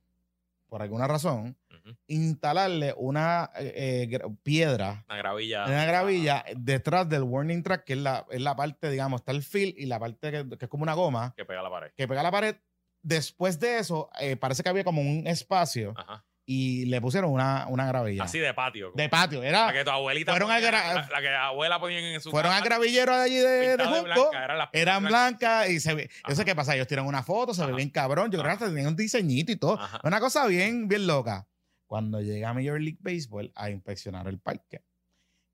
[0.66, 1.56] por alguna razón,
[1.86, 1.96] ujú.
[2.08, 5.64] instalarle una eh, eh, piedra, Una gravilla.
[5.66, 9.42] una gravilla detrás del warning track, que es la, es la parte, digamos, está el
[9.42, 11.90] field y la parte que, que es como una goma Que pega la pared.
[11.96, 12.56] que pega la pared.
[13.02, 16.24] Después de eso, eh, parece que había como un espacio Ajá.
[16.44, 18.24] y le pusieron una, una gravilla.
[18.24, 18.90] Así de patio.
[18.96, 19.44] de patio.
[19.44, 20.32] Era, La que tu abuelita.
[20.32, 22.32] Fueron ponía- la, la que la abuela ponían en su.
[22.32, 24.02] fueron al gravillero de allí de, de Junco.
[24.02, 26.10] blanca, eran Eran blancas y se ve.
[26.24, 26.44] Ajá.
[26.44, 26.74] qué pasa.
[26.74, 27.76] Ellos tiran una foto, se ve Ajá.
[27.76, 28.26] bien cabrón.
[28.32, 28.54] Yo creo que Ajá.
[28.54, 29.74] hasta tenían un diseñito y todo.
[29.80, 30.00] Ajá.
[30.02, 31.46] Una cosa bien, bien loca.
[31.86, 34.82] Cuando llega Major League Baseball a inspeccionar el parque,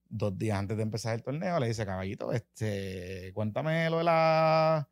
[0.09, 4.89] dos días antes de empezar el torneo, le dice, caballito, este, cuéntame lo de la.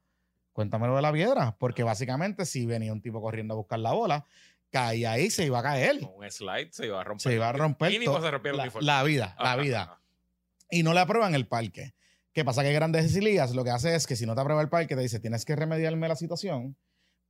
[0.53, 1.57] Cuéntame lo de la piedra.
[1.59, 4.25] Porque básicamente, si venía un tipo corriendo a buscar la bola,
[4.71, 6.01] caía ahí, se iba a caer.
[6.01, 7.23] Con un slide se iba a romper.
[7.23, 8.31] Se iba a romper todo- se
[8.83, 10.01] la, vida, la vida.
[10.71, 11.95] y no le aprueban el parque.
[12.33, 12.63] ¿Qué pasa?
[12.63, 15.03] Que Grandes Ligas lo que hace es que si no te aprueba el parque, te
[15.03, 16.77] dice, tienes que remediarme la situación,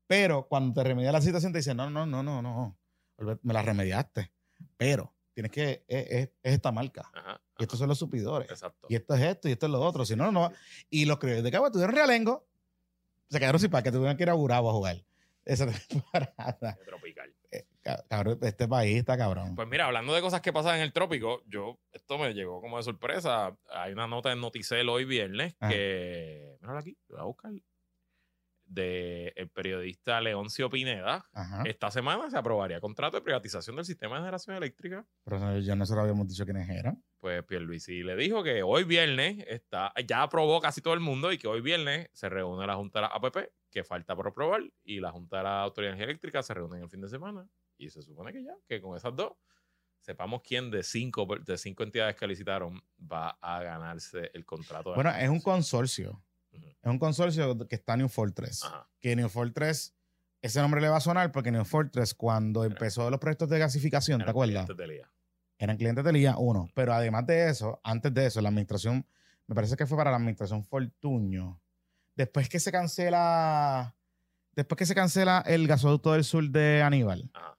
[0.06, 2.76] pero cuando te remedia la situación, te dice, no, no, no, no, no,
[3.42, 4.30] me la remediaste,
[4.76, 8.86] pero tienes que, es, es- es esta marca, Ajá, y estos son los supidores, Exacto.
[8.90, 10.50] y esto es esto, y esto es lo otro, si no, no,
[10.88, 12.46] y los criollos de Cabo tuvieron realengo,
[13.28, 15.04] se quedaron sin parque, tuvieron que ir a Burabo a jugar
[15.44, 16.78] esa temporada.
[16.86, 17.34] Tropical.
[17.52, 19.54] Eh, ca- Cabrón, este país está cabrón.
[19.56, 22.76] Pues mira, hablando de cosas que pasan en el trópico, yo, esto me llegó como
[22.76, 23.56] de sorpresa.
[23.70, 25.72] Hay una nota en Noticel hoy viernes Ajá.
[25.72, 27.52] que, míralo aquí, voy a buscar,
[28.70, 31.28] de el periodista Leoncio Pineda.
[31.32, 31.62] Ajá.
[31.66, 35.06] Esta semana se aprobaría contrato de privatización del sistema de generación eléctrica.
[35.24, 37.02] Pero ya nosotros habíamos dicho quiénes eran.
[37.18, 41.38] Pues Pierluisi le dijo que hoy viernes está, ya aprobó casi todo el mundo y
[41.38, 45.00] que hoy viernes se reúne la Junta de la APP, que falta por aprobar, y
[45.00, 47.46] la Junta de la Autoridad de Eléctrica se reúnen el fin de semana.
[47.76, 49.32] Y se supone que ya, que con esas dos,
[50.00, 54.90] sepamos quién de cinco, de cinco entidades que licitaron va a ganarse el contrato.
[54.90, 56.22] de Bueno, es un generación.
[56.52, 58.64] Es un consorcio que está New Fortress.
[58.64, 58.88] Ajá.
[59.00, 59.94] Que New Fortress,
[60.42, 64.24] ese nombre le va a sonar porque New Fortress, cuando empezó los proyectos de gasificación,
[64.24, 64.64] ¿te acuerdas?
[64.66, 65.10] clientes del IA.
[65.58, 66.70] Eran clientes de Lía, uno.
[66.74, 69.04] Pero además de eso, antes de eso, la administración,
[69.46, 71.60] me parece que fue para la administración Fortuño.
[72.16, 73.94] Después que se cancela,
[74.56, 77.58] después que se cancela el gasoducto del sur de Aníbal, Ajá.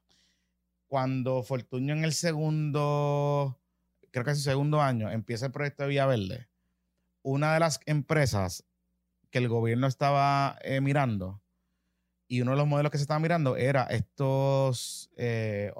[0.88, 3.60] cuando Fortuño en el segundo,
[4.10, 6.48] creo que es el segundo año, empieza el proyecto de Vía Verde,
[7.22, 8.64] una de las empresas
[9.32, 11.42] que el gobierno estaba eh, mirando
[12.28, 15.72] Y uno de los modelos que se estaba mirando era estos eh,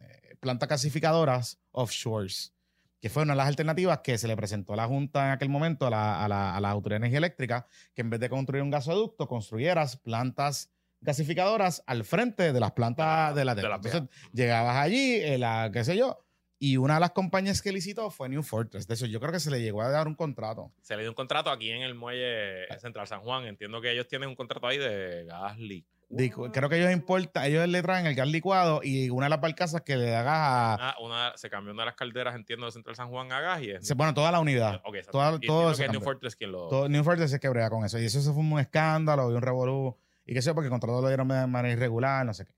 [0.00, 2.54] eh, plantas gasificadoras offshores,
[3.00, 5.50] que fue una de las alternativas que se le presentó a la Junta en aquel
[5.50, 8.30] momento, a la, a la, a la Autoridad de Energía Eléctrica, que en vez de
[8.30, 14.02] construir un gasoducto, construyeras plantas gasificadoras al frente de las plantas de la de Entonces,
[14.32, 16.25] llegabas allí, eh, la, qué sé yo,
[16.58, 18.86] y una de las compañías que licitó fue New Fortress.
[18.86, 20.72] De eso yo creo que se le llegó a dar un contrato.
[20.80, 22.66] Se le dio un contrato aquí en el muelle.
[22.78, 23.44] Central San Juan.
[23.46, 26.52] Entiendo que ellos tienen un contrato ahí de gas licuado.
[26.52, 29.82] Creo que ellos importan, ellos le traen el gas licuado y una de las barcazas
[29.82, 32.94] que le hagas a, Ah, una, se cambió una de las calderas, entiendo, de Central
[32.94, 33.92] San Juan a gas y es.
[33.96, 34.80] bueno, toda la unidad.
[34.84, 35.10] Ok, exacto.
[35.18, 36.00] toda- Y todo que es New.
[36.00, 36.68] Fortress quien lo.
[36.68, 37.98] Todo, New Fortress es que brega con eso.
[37.98, 39.96] Y eso se fue un escándalo y un revolú.
[40.24, 42.52] Y qué sé yo, porque el contrato lo dieron de manera irregular, no sé qué.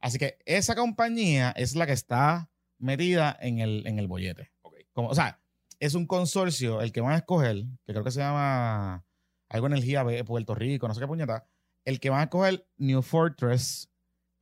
[0.00, 4.50] Así que esa compañía es la que está metida en el, en el bollete.
[4.92, 5.40] Como, o sea,
[5.80, 9.04] es un consorcio el que van a escoger, que creo que se llama
[9.48, 11.46] algo Energía B- Puerto Rico, no sé qué puñeta.
[11.84, 13.90] El que van a escoger New Fortress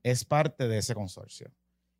[0.02, 1.50] es parte de ese consorcio.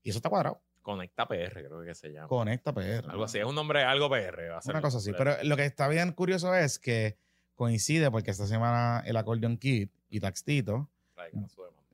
[0.03, 0.62] Y eso está cuadrado.
[0.83, 2.28] Conecta PR, creo que se llama.
[2.28, 3.09] Conecta PR.
[3.09, 4.51] Algo así, es un nombre, algo PR.
[4.51, 5.12] Va a ser Una cosa así.
[5.16, 7.16] Pero lo que está bien curioso es que
[7.55, 10.91] coincide porque esta semana el Accordion Kid y Taxtito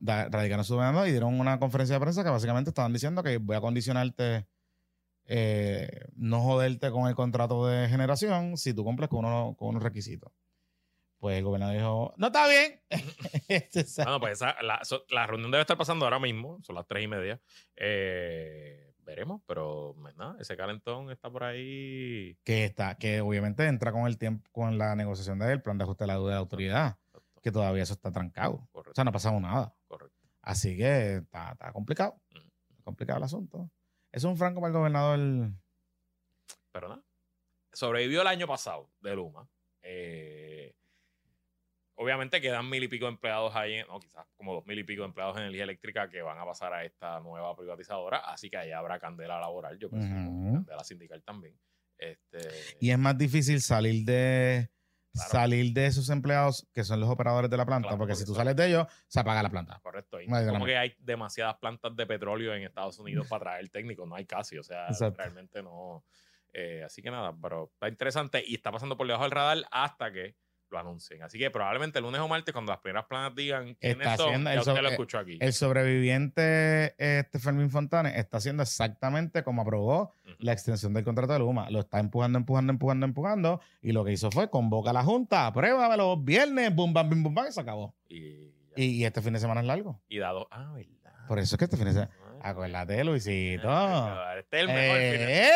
[0.01, 3.57] Radicaron su demanda y dieron una conferencia de prensa que básicamente estaban diciendo que voy
[3.57, 4.47] a condicionarte,
[5.27, 9.83] eh, no joderte con el contrato de generación si tú cumples con, uno, con unos
[9.83, 10.33] requisitos.
[11.19, 12.81] Pues el gobernador dijo, no está bien.
[13.49, 16.87] Este, Bueno, pues esa- la, so- la reunión debe estar pasando ahora mismo, son las
[16.87, 17.41] tres y media.
[17.77, 22.37] Eh, veremos, pero pues nada, ese calentón está por ahí.
[22.45, 26.05] que está, que obviamente entra con el tiempo, con la negociación del plan de ajuste
[26.05, 26.97] de la deuda de la autoridad,
[27.43, 28.69] que todavía eso está trancado.
[28.73, 29.75] O sea, no ha pasado nada.
[29.87, 30.17] correcto.
[30.43, 32.21] Así que está, está complicado.
[32.31, 32.83] Mm.
[32.85, 33.71] Complicado el asunto.
[34.13, 35.51] Es un franco para el gobernador.
[36.73, 37.03] Pero nada.
[37.73, 39.49] Sobrevivió el año pasado de Luma.
[39.83, 40.75] Eh,
[41.97, 44.85] obviamente quedan mil y pico de empleados ahí, en- o quizás como dos mil y
[44.85, 48.19] pico de empleados en energía eléctrica que van a pasar a esta nueva privatizadora.
[48.19, 49.99] Así que ahí habrá candela laboral, yo Ujú.
[49.99, 51.59] candela sindical también.
[51.99, 52.39] Este,
[52.81, 54.71] Y es más difícil salir de
[55.13, 55.31] Claro.
[55.31, 58.35] salir de esos empleados que son los operadores de la planta, Claro, porque si tú
[58.35, 59.81] sales de ellos, se apaga la planta.
[59.83, 60.21] Correcto.
[60.21, 63.69] Y No hay como que hay demasiadas plantas de petróleo en Estados Unidos para traer
[63.71, 64.07] técnicos.
[64.07, 64.59] No hay casi.
[64.59, 65.17] O sea, Exacto.
[65.19, 66.05] realmente no.
[66.53, 70.13] Eh, así que nada, pero está interesante y está pasando por debajo del radar hasta
[70.13, 70.35] que
[70.71, 71.23] lo anuncien.
[71.23, 74.27] Así que probablemente el lunes o martes, cuando las primeras planas digan quiénes Está son,
[74.29, 75.39] haciendo ya el usted so- lo eh, escuchó aquí.
[75.41, 81.39] El sobreviviente este Fermín Fontanes está haciendo exactamente como aprobó la extensión del contrato de
[81.39, 81.71] Luma.
[81.71, 83.61] Lo está empujando, empujando, empujando, empujando.
[83.83, 87.35] Y lo que hizo fue convoca a la Junta, apruébamelo, viernes, bum, bam, bim, bum,
[87.35, 87.95] bam, y se acabó.
[88.09, 88.73] Y, ya.
[88.77, 90.01] Y, y este fin de semana es largo.
[90.09, 90.49] Y dado.
[90.51, 91.27] Ah, verdad.
[91.27, 92.11] Por eso es que este fin de semana.
[92.41, 93.69] Ah, Acuérdate, Luisito.
[94.39, 94.97] Este es el mejor.
[94.99, 95.51] fin de- Eh,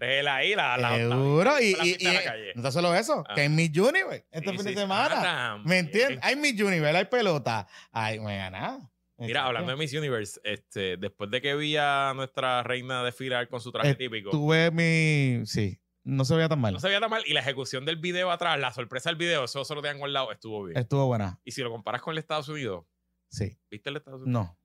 [0.00, 1.60] El ahí, la, la, Seguro.
[1.60, 2.52] Y, la y, y- calle.
[2.54, 3.34] no está solo eso, Ah.
[3.34, 5.14] que hay Miss Universe este Sí, fin sí, de semana.
[5.54, 6.18] Ah, ¿Me entiendes?
[6.22, 7.66] Hay Miss Universe, hay pelota.
[7.92, 8.90] Ay, me gana.
[9.18, 13.60] Mira, hablando de Miss Universe, este, después de que vi a nuestra reina desfilar con
[13.60, 15.46] su traje Eh, típico, Tuve mi.
[15.46, 16.72] Sí, no se veía tan mal.
[16.74, 17.22] no se veía tan mal.
[17.26, 20.32] Y la ejecución del video atrás, la sorpresa del video, eso solo te han guardado,
[20.32, 20.78] estuvo bien.
[20.78, 21.38] Estuvo buena.
[21.44, 22.86] Y si lo comparas con el Estados Unidos,
[23.28, 23.56] Sí.
[23.70, 24.32] ¿viste el Estados Unidos?
[24.46, 24.58] No.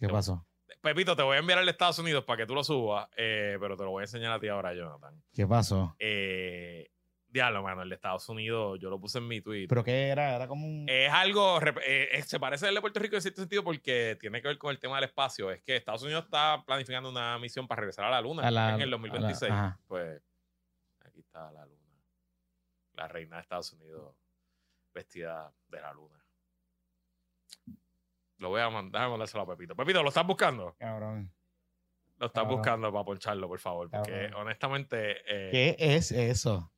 [0.00, 0.12] ¿Qué No.
[0.14, 0.46] pasó?
[0.80, 3.56] Pepito, te voy a enviar el de Estados Unidos para que tú lo subas, eh,
[3.60, 5.22] pero te lo voy a enseñar a ti ahora, Jonathan.
[5.32, 5.94] ¿Qué pasó?
[5.98, 6.90] Eh,
[7.28, 9.66] diablo, mano, el de Estados Unidos, yo lo puse en mi tweet.
[9.68, 10.34] ¿Pero qué era?
[10.36, 10.86] Era como un.
[10.88, 14.40] Es algo, eh, eh, se parece al de Puerto Rico en cierto sentido porque tiene
[14.40, 15.50] que ver con el tema del espacio.
[15.50, 18.74] Es que Estados Unidos está planificando una misión para regresar a la Luna A la-
[18.74, 19.50] en el a 2026.
[19.50, 20.22] la- pues
[21.04, 21.76] aquí está la Luna.
[22.94, 24.14] La reina de Estados Unidos
[24.94, 26.18] vestida de la Luna.
[28.38, 29.74] Lo voy a mandar, déjame mandárselo a Pepito.
[29.74, 30.74] Pepito, ¿lo estás buscando?
[30.78, 31.32] Cabrón.
[32.18, 32.58] Lo estás Cabrón.
[32.58, 33.90] buscando para poncharlo, por favor.
[33.90, 34.34] Porque Cabrón.
[34.34, 36.72] honestamente, eh, ¿Qué es eso?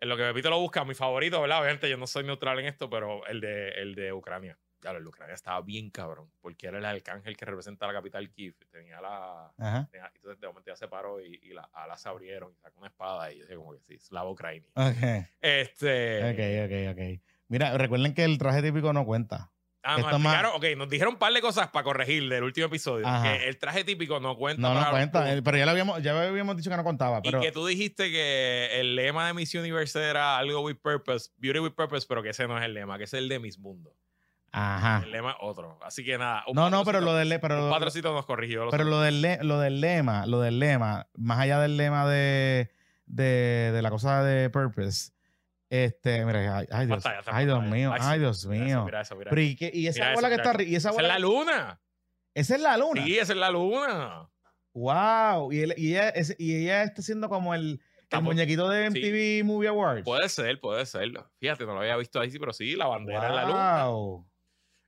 [0.00, 1.60] en lo que Pepito lo busca, mi favorito, ¿verdad?
[1.60, 4.58] Obviamente yo no soy neutral en esto, pero el de, el de Ucrania.
[4.78, 8.28] Claro, el de Ucrania estaba bien cabrón, porque era el arcángel que representa la capital
[8.30, 8.54] Kiev.
[8.70, 9.50] Tenía la...
[9.90, 12.80] Tenía- entonces de momento ya se paró y, y las alas se abrieron y sacó
[12.80, 14.68] una espada y yo dije como que sí, Slava Ucrania.
[14.74, 15.26] Ok.
[15.40, 16.18] Este...
[16.30, 17.20] Ok, ok, ok.
[17.48, 19.52] Mira, recuerden que el traje típico no cuenta.
[19.86, 22.66] Ah, nos más- explicaron, ok, nos dijeron un par de cosas para corregir del último
[22.68, 23.06] episodio.
[23.06, 23.22] Ajá.
[23.22, 24.60] Que el traje típico no cuenta.
[24.62, 25.30] No, no cuenta.
[25.32, 27.20] Eh, Pero ya, lo habíamos, ya habíamos dicho que no contaba.
[27.22, 31.30] Pero Y que tú dijiste que el lema de Miss Universe era algo with purpose,
[31.36, 33.38] beauty with purpose, pero que ese no es el lema, que ese es el de
[33.38, 33.94] Miss Mundo.
[34.52, 35.02] Ajá.
[35.04, 35.78] El lema es otro.
[35.82, 36.44] Así que nada.
[36.46, 38.68] un No, no, pero lo del, pero, patrocito nos corrigió.
[38.70, 42.70] pero lo del, le- lo del lema, lo del lema, más allá del lema de,
[43.06, 45.10] de, de la cosa de purpose,
[45.70, 48.84] este, mira, ay, ay, Dios, está ay, mío, Ay, Dios Mira eso, mío.
[48.84, 50.58] Mira eso, mira Pero y, qué- y esa Mira bola eso, que está eso.
[50.58, 51.80] arri- y esa Esa es la luna.
[52.34, 53.04] esa es la luna.
[53.04, 54.30] Sí, esa es la luna.
[54.74, 55.52] Wow.
[55.52, 59.44] Y, él- y ella, es- y ella está haciendo como el, el muñequito de MTV
[59.44, 60.04] Movie Awards.
[60.04, 61.10] Puede ser, puede ser.
[61.38, 63.84] Fíjate, no lo había visto ahí, pero sí, la bandera es la luna.
[63.86, 64.30] Wow.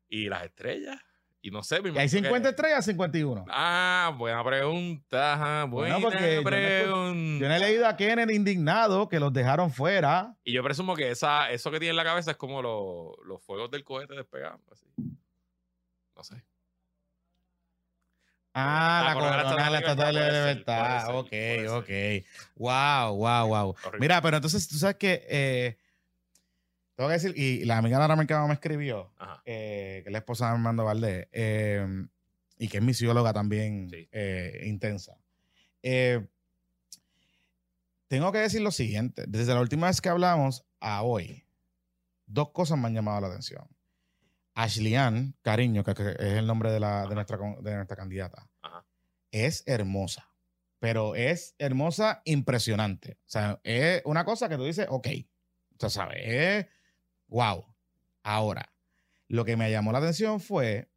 [0.09, 0.99] ¿Y las estrellas?
[1.47, 3.45] Y no sé, me ¿Y hay imagino que- 50 estrellas 51?
[3.49, 5.35] Ah, buena pregunta.
[5.35, 7.41] ajá, Buena Bueno, porque pregunta.
[7.45, 10.35] Yo no he leído a Kennedy indignado que los dejaron fuera.
[10.43, 13.41] Y yo presumo que esa, eso que tiene en la cabeza es como lo- los
[13.45, 14.61] fuegos del cohete despegando.
[14.73, 14.87] Así.
[16.17, 16.43] No sé.
[18.53, 19.37] Ah, La la corona
[19.71, 21.17] la Estatua de la puede ser, Libertad.
[21.17, 21.89] Ok, ser, ok.
[22.57, 23.77] Wow, wow, wow.
[24.01, 25.79] Mira, pero entonces tú sabes que eh,
[26.97, 29.13] tengo que decir, y la amiga Nara Mercado me escribió,
[29.45, 31.87] eh, que es la esposa de Armando Valdés, eh,
[32.59, 34.09] y que es misióloga también Sí.
[34.13, 35.19] eh, intensa.
[35.83, 36.27] Eh,
[38.09, 41.45] tengo que decir lo siguiente: desde la última vez que hablamos a hoy,
[42.27, 43.69] dos cosas me han llamado la atención.
[44.55, 44.95] Ashley
[45.43, 48.87] Cariño, que, que es el nombre de, la, de, nuestra, de nuestra candidata, Ajá.
[49.31, 50.31] es hermosa,
[50.79, 53.19] pero es hermosa impresionante.
[53.21, 55.09] O sea, es una cosa que tú dices, ok,
[55.77, 56.67] tú sabes, es
[57.29, 57.65] wow.
[58.23, 58.73] Ahora,
[59.29, 60.91] lo que me llamó la atención fue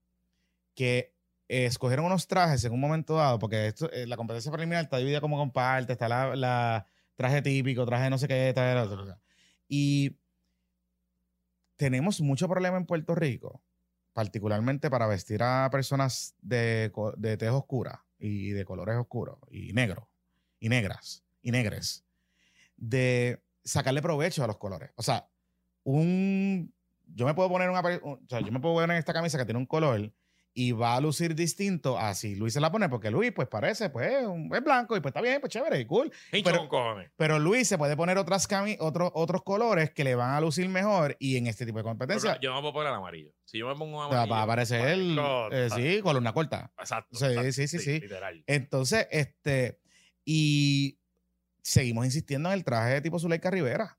[0.75, 1.15] que
[1.47, 5.19] escogieron unos trajes en un momento dado, porque esto, eh, la competencia preliminar está dividida
[5.19, 9.19] como con partes, está la, la traje típico, traje no sé qué, traje lo otro.
[9.67, 10.17] Y
[11.75, 13.63] tenemos mucho problema en Puerto Rico,
[14.13, 20.05] particularmente para vestir a personas de, de tez oscura y de colores oscuros y negros
[20.59, 22.05] y negras y negres,
[22.75, 24.91] de sacarle provecho a los colores.
[24.95, 25.29] O sea,
[25.93, 26.73] un
[27.07, 29.59] yo me puedo poner una o sea, yo me puedo poner esta camisa que tiene
[29.59, 30.13] un color
[30.53, 33.89] y va a lucir distinto a si Luis se la pone, porque Luis, pues parece,
[33.89, 36.11] pues es blanco y pues está bien, pues chévere y cool.
[36.31, 36.97] Hincho Pero-.
[37.15, 40.67] Pero Luis se puede poner otras cami otros, otros colores que le van a lucir
[40.67, 43.31] mejor y en este tipo de Pero competencia yo no me puedo poner el amarillo.
[43.45, 44.31] Si yo me pongo un amarillo.
[44.33, 46.71] va a aparecer, parezco- eh, sí, columna corta.
[46.77, 47.17] Exacto.
[47.17, 47.99] Sí, exacto, sí, sí, sí.
[48.01, 48.43] Literal.
[48.45, 49.79] Entonces, este,
[50.25, 50.99] y
[51.61, 53.98] seguimos insistiendo en el traje de tipo Zuleika Rivera.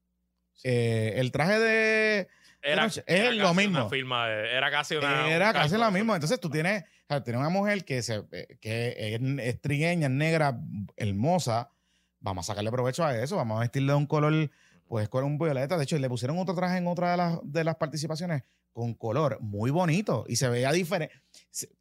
[0.65, 2.29] Eh, el traje de...
[2.63, 3.89] Era, noche, era es lo mismo.
[3.89, 5.31] Firma de- era casi una.
[5.31, 6.15] Era casi lo mismo.
[6.15, 10.09] Entonces tú tienes, o sea, tienes una mujer que, se, eh, que es, es trigueña,
[10.09, 10.59] es negra,
[10.97, 11.71] hermosa.
[12.19, 13.37] Vamos a sacarle provecho a eso.
[13.37, 14.51] Vamos a vestirle de un color,
[14.87, 15.79] pues con un violeta.
[15.79, 18.43] De hecho, le pusieron otro traje en otra de las, de las participaciones
[18.73, 21.15] con color muy bonito y se veía diferente.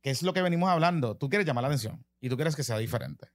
[0.01, 1.17] ¿Qué es lo que venimos hablando?
[1.17, 3.27] Tú quieres llamar la atención y tú quieres que sea diferente.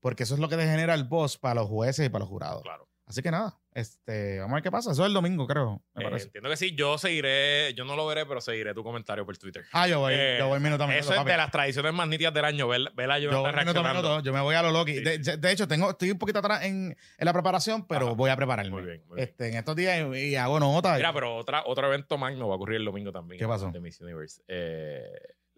[0.00, 2.28] Porque eso es lo que te genera el voz para los jueces y para los
[2.28, 2.62] jurados.
[2.62, 2.88] Claro.
[3.06, 4.92] Así que nada, este, vamos a ver qué pasa.
[4.92, 5.82] Eso es el domingo, creo.
[5.94, 6.26] Me Eh, parece.
[6.26, 6.74] entiendo que sí.
[6.74, 7.72] Yo seguiré.
[7.74, 9.64] Yo no lo veré, pero seguiré tu comentario por Twitter.
[9.72, 10.84] Ah, yo voy, eh, yo voy minuto.
[10.90, 12.66] Eso es de las tradiciones más nítidas del año.
[12.68, 14.94] Ver, ver a Yo voy minuto minuto, yo me voy a lo Loki.
[14.98, 15.00] Sí.
[15.04, 18.14] De, de hecho, tengo, estoy un poquito atrás en, en la preparación, pero Ajá.
[18.14, 18.70] voy a prepararme.
[18.70, 19.28] Muy bien, muy bien.
[19.28, 20.96] Este, en estos días y, y hago nota.
[20.96, 23.38] Mira, pero otra, otro evento magno va a ocurrir el domingo también.
[23.38, 23.70] ¿Qué pasó?
[23.70, 24.42] De Miss Universe.
[24.48, 25.04] Eh,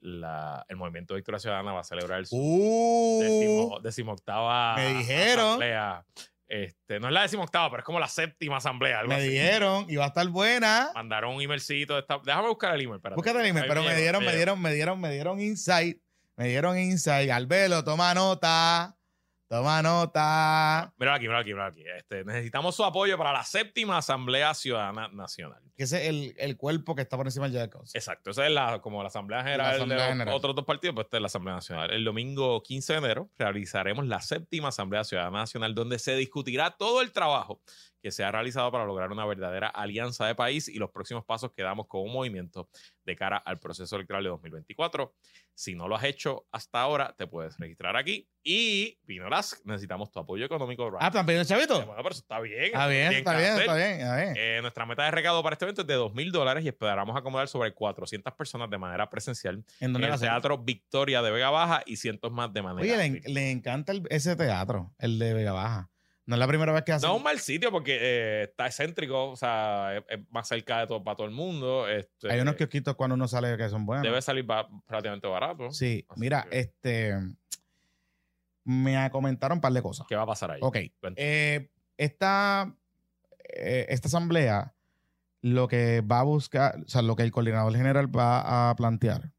[0.00, 5.46] la- el Movimiento de Victoria Ciudadana va a celebrar su Uh, decimo- decimoctava me dijeron.
[5.46, 6.04] asamblea.
[6.49, 8.99] Este, no es la decimoctava, pero es como la séptima asamblea.
[9.01, 9.28] algo me así.
[9.28, 10.90] dijeron, y va a estar buena.
[10.95, 11.95] Mandaron un emailcito.
[11.95, 12.97] de esta- déjame buscar el email.
[12.97, 13.16] espérate.
[13.16, 15.99] Búscate el email, Ahí pero me dieron, me dieron, me dieron, me dieron insight.
[16.36, 17.30] Me dieron insight.
[17.30, 18.97] Albelo, toma nota.
[19.49, 20.93] Toma nota.
[20.99, 21.84] Mira aquí, mira aquí, mira aquí.
[21.97, 25.61] Este, necesitamos su apoyo para la séptima Asamblea Ciudadana Nacional.
[25.74, 27.98] Que ese es el, el cuerpo que está por encima del Council.
[27.98, 30.34] Exacto, esa es la, como la Asamblea General Asamblea de General.
[30.34, 31.90] otros dos partidos, pues esta es la Asamblea Nacional.
[31.90, 37.00] El domingo 15 de enero realizaremos la séptima Asamblea Ciudadana Nacional, donde se discutirá todo
[37.00, 37.60] el trabajo
[38.03, 41.53] que se ha realizado para lograr una verdadera alianza de país y los próximos pasos
[41.53, 42.68] que damos como movimiento
[43.05, 45.14] de cara al proceso electoral de 2024.
[45.55, 48.26] Si no lo has hecho hasta ahora, te puedes registrar aquí.
[48.42, 50.90] Y, Pinolas, necesitamos tu apoyo económico.
[50.98, 51.76] Ah, ¿están pidiendo chavito?
[51.86, 52.64] Bueno, pero eso está bien.
[52.64, 54.34] Está bien, Tienen está bien, está bien, está bien.
[54.36, 57.16] Eh, nuestra meta de recaudo para este evento es de 2 mil dólares y esperamos
[57.16, 60.20] acomodar sobre 400 personas de manera presencial ¿En en dónde a el?
[60.20, 64.03] Teatro Victoria de Vega Baja y cientos más de manera Oye, le, le encanta el-
[64.11, 65.90] ese teatro, el de Vega Baja.
[66.24, 67.04] No es la primera vez que hace.
[67.06, 70.80] No es un mal sitio porque eh, está excéntrico, o sea, es, es más cerca
[70.80, 71.88] de todo para todo el mundo.
[71.88, 74.04] este, Hay unos kiosquitos cuando uno sale que son buenos.
[74.04, 75.70] Debe salir ba- relativamente barato.
[75.72, 77.14] Sí, Así mira, que- este.
[78.64, 80.06] Me comentaron un par de cosas.
[80.08, 80.60] ¿Qué va a pasar ahí?
[80.62, 80.76] Ok.
[81.16, 82.72] Eh, esta,
[83.54, 84.74] eh, esta asamblea,
[85.40, 89.32] lo que va a buscar, o sea, lo que el coordinador general va a plantear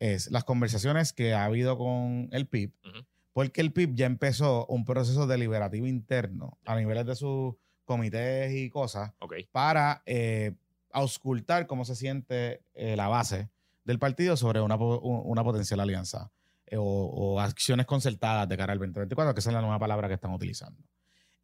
[0.00, 3.06] es las conversaciones que ha habido con el PIB, Ujú.
[3.36, 8.70] Porque el PIB ya empezó un proceso deliberativo interno a niveles de sus comités y
[8.70, 9.12] cosas
[9.52, 10.54] para eh,
[10.90, 13.50] auscultar cómo se siente eh, la base
[13.84, 16.32] del partido sobre una, una potencial alianza
[16.64, 20.08] eh, o, o acciones concertadas de cara al 2024, que esa es la nueva palabra
[20.08, 20.82] que están utilizando.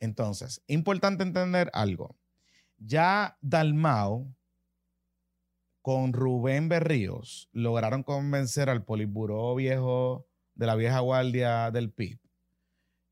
[0.01, 2.17] Entonces, importante entender algo.
[2.79, 4.35] Ya Dalmau
[5.83, 12.19] con Rubén Berríos lograron convencer al Politburó viejo de la vieja guardia del PIB,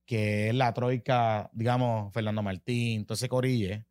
[0.06, 3.86] que es la troika, digamos, Fernando Martín, todo ese corille,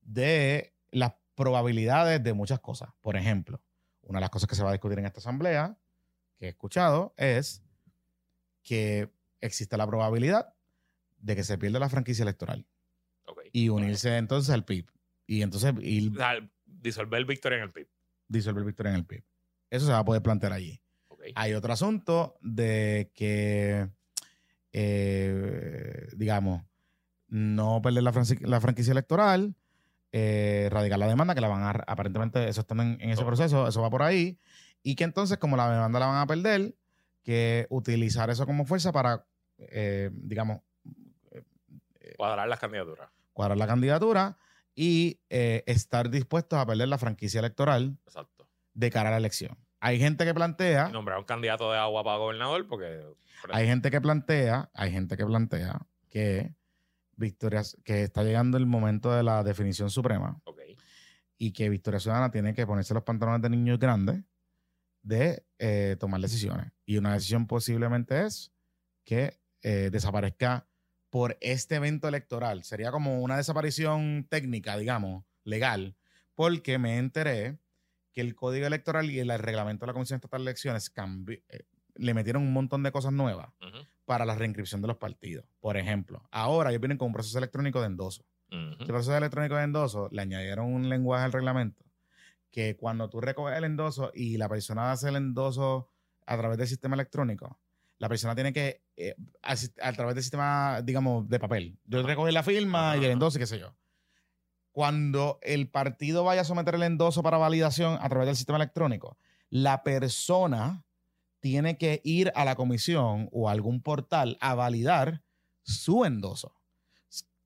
[0.00, 2.90] de las probabilidades de muchas cosas.
[3.00, 3.60] Por ejemplo,
[4.02, 5.76] una de las cosas que se va a discutir en esta asamblea,
[6.38, 7.62] que he escuchado, es
[8.62, 9.10] que
[9.40, 10.54] existe la probabilidad
[11.18, 12.66] de que se pierda la franquicia electoral
[13.24, 13.42] Ok.
[13.52, 14.86] y unirse entonces al PIB.
[15.26, 16.34] Y entonces ir O sea,
[16.66, 17.88] disolver Victoria en el PIB.
[18.28, 19.22] disolver Victoria en el PIB.
[19.70, 20.81] Eso se va a poder plantear allí.
[21.34, 23.88] Hay otro asunto de que,
[24.72, 26.62] eh, digamos,
[27.28, 29.54] no perder la, franquicia electoral,
[30.12, 33.66] eh, radicar la demanda, que la van a, aparentemente, eso está en, en ese proceso,
[33.66, 34.38] eso va por ahí,
[34.82, 36.74] y que entonces, como la demanda la van a perder,
[37.22, 39.24] que utilizar eso como fuerza para,
[39.58, 40.60] eh, digamos,
[42.16, 43.10] Cuadrar las candidaturas.
[43.32, 44.36] cuadrar la candidatura
[44.74, 48.46] y eh, estar dispuestos a perder la franquicia electoral Exacto.
[48.74, 49.56] de cara a la elección.
[49.84, 50.90] Hay gente que plantea...
[50.90, 53.02] Nombrar un candidato de agua para gobernador porque.
[53.50, 56.54] Hay gente que plantea, hay gente que plantea que
[57.16, 60.40] Victoria, que está llegando el momento de la definición suprema
[61.36, 64.22] y que Victoria Ciudadana tiene que ponerse los pantalones de niños grandes
[65.02, 66.70] de eh, tomar decisiones.
[66.86, 68.52] Y una decisión posiblemente es
[69.04, 70.68] que eh, desaparezca
[71.10, 72.62] por este evento electoral.
[72.62, 75.96] Sería como una desaparición técnica, digamos, legal,
[76.36, 77.58] porque me enteré
[78.12, 81.64] que el código electoral y el reglamento de la Comisión Estatal de Elecciones cambi- eh,
[81.94, 83.48] le metieron un montón de cosas nuevas
[84.04, 85.44] para la reinscripción de los partidos.
[85.60, 88.24] Por ejemplo, ahora ellos vienen con un proceso electrónico de endoso.
[88.50, 88.72] ujú.
[88.72, 91.84] Este proceso electrónico de endoso le añadieron un lenguaje al reglamento
[92.50, 95.88] que cuando tú recoges el endoso y la persona hace el endoso
[96.26, 97.58] a través del sistema electrónico,
[97.98, 101.78] la persona tiene que, eh, a través del sistema, digamos, de papel.
[101.84, 103.74] Yo recojo la firma y el endoso y qué sé yo.
[104.72, 109.18] Cuando el partido vaya a someter el endoso para validación a través del sistema electrónico,
[109.50, 110.84] la persona
[111.40, 115.22] tiene que ir a la comisión o a algún portal a validar
[115.62, 116.54] su endoso.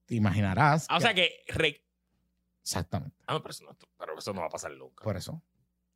[0.04, 0.86] Te imaginarás.
[0.88, 1.42] Ah, o sea que.
[1.48, 1.82] re-
[2.62, 3.16] Exactamente.
[3.26, 5.02] Ah, pero, eso no, pero eso no va a pasar nunca.
[5.04, 5.42] Por eso.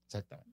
[0.06, 0.49] Exactamente.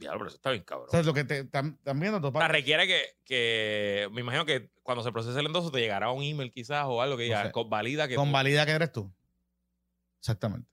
[0.00, 0.88] Diablo, pero eso está bien cabrón.
[0.88, 2.20] O sea, es lo que te están están viendo.
[2.20, 4.08] tu O sea, requiere que, que.
[4.12, 7.16] Me imagino que cuando se procese el endoso te llegará un email quizás o algo
[7.16, 8.14] que diga, convalida que.
[8.14, 9.12] tú- Convalida que eres tú.
[10.20, 10.68] Exactamente.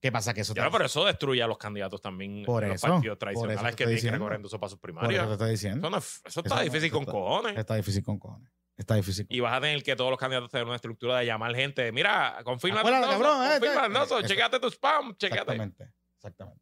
[0.00, 0.32] ¿Qué pasa?
[0.32, 2.44] Que eso no, pero eso destruye a los candidatos también.
[2.44, 4.18] Por en los eso, partidos por eso tradicionales que tienen que diciendo.
[4.18, 5.26] recorrer endoso para sus por eso primarias.
[5.26, 5.88] te estoy diciendo.
[5.88, 7.58] Eso, no es- eso está Eso difícil eso con está- cojones.
[7.58, 8.52] Está difícil con cojones.
[8.76, 9.26] Está difícil.
[9.28, 11.90] Y vas a tener que todos los candidatos tengan una estructura de llamar gente.
[11.90, 14.28] Mira, confirma el cabrón, eh, confirma el eh, endoso, eso.
[14.28, 15.40] checate tu spam, checate.
[15.40, 15.90] Exactamente.
[16.14, 16.60] Exactamente.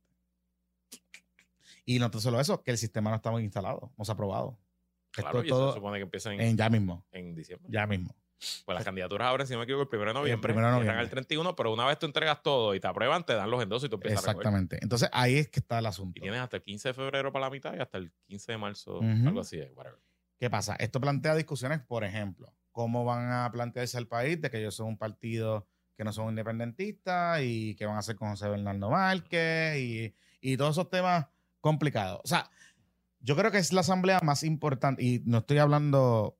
[1.86, 4.14] Y no tan solo eso, que el sistema no está muy instalado, no se ha
[4.14, 4.58] aprobado.
[5.12, 7.06] Claro, Esto y eso todo se supone que empieza en, en ya mismo.
[7.12, 7.68] en diciembre.
[7.70, 8.14] Ya mismo.
[8.66, 10.48] Pues las candidaturas abren, si no me equivoco, el primero de noviembre.
[10.52, 11.04] primero de cierran noviembre.
[11.04, 13.86] el 31, pero una vez tú entregas todo y te aprueban, te dan los endosos
[13.86, 14.32] y tú empiezas a.
[14.32, 14.78] Exactamente.
[14.82, 16.18] Entonces ahí es que está el asunto.
[16.18, 18.58] Y tienes hasta el 15 de febrero para la mitad y hasta el 15 de
[18.58, 19.58] marzo, algo así.
[19.74, 20.00] Whatever.
[20.38, 20.76] ¿Qué pasa?
[20.76, 24.88] Esto plantea discusiones, por ejemplo, cómo van a plantearse el país de que ellos son
[24.88, 25.66] un partido
[25.96, 30.58] que no son independentistas y qué van a hacer con José Bernardo Márquez y, y
[30.58, 31.26] todos esos temas
[31.60, 32.20] complicados.
[32.24, 32.50] O sea,
[33.20, 36.38] yo creo que es la asamblea más importante y no estoy hablando,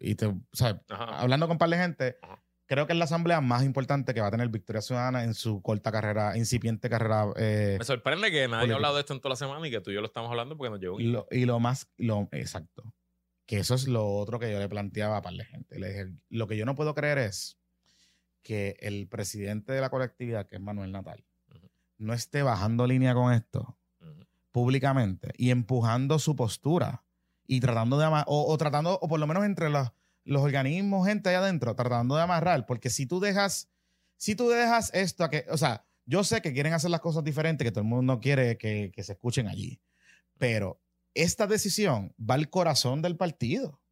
[0.00, 2.42] y te, o sea, hablando con un par de gente, Ajá.
[2.66, 5.60] creo que es la asamblea más importante que va a tener Victoria Ciudadana en su
[5.62, 7.26] corta carrera, incipiente carrera.
[7.36, 8.72] eh, Me sorprende que nadie político.
[8.72, 10.30] ha hablado de esto en toda la semana y que tú y yo lo estamos
[10.30, 12.94] hablando porque nos llegó un Y lo, y lo más, lo, exacto.
[13.46, 15.78] Que eso es lo otro que yo le planteaba a par de gente.
[15.78, 17.58] Le dije, lo que yo no puedo creer es
[18.42, 21.24] que el presidente de la colectividad, que es Manuel Natal,
[21.54, 21.68] Ujú.
[21.98, 23.76] no esté bajando línea con esto.
[24.56, 27.04] Públicamente y empujando su postura
[27.46, 29.92] y tratando de ama- o, o tratando, o por lo menos entre los,
[30.24, 33.68] los organismos, gente allá adentro, tratando de amarrar, porque si tú dejas,
[34.16, 37.22] si tú dejas esto a que, o sea, yo sé que quieren hacer las cosas
[37.22, 39.78] diferentes, que todo el mundo quiere que, que se escuchen allí,
[40.38, 40.80] pero
[41.12, 43.82] esta decisión va al corazón del partido.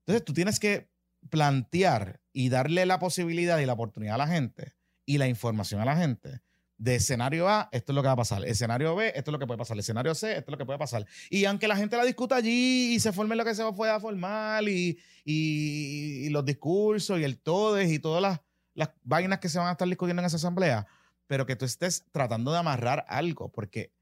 [0.00, 0.90] Entonces tú tienes que
[1.30, 4.74] plantear y darle la posibilidad y la oportunidad a la gente
[5.04, 6.40] y la información a la gente
[6.78, 8.44] de escenario A, esto es lo que va a pasar.
[8.44, 9.78] Escenario B, esto es lo que puede pasar.
[9.78, 11.06] Escenario C, esto es lo que puede pasar.
[11.30, 14.62] Y aunque la gente la discuta allí y se forme lo que se pueda formar
[14.68, 18.40] y, y- y los discursos y el todes y todas las,
[18.74, 20.86] las vainas que se van a estar discutiendo en esa asamblea,
[21.26, 23.50] pero que tú estés tratando de amarrar algo.
[23.50, 23.92] Porque,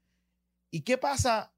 [0.71, 1.53] ¿y qué pasa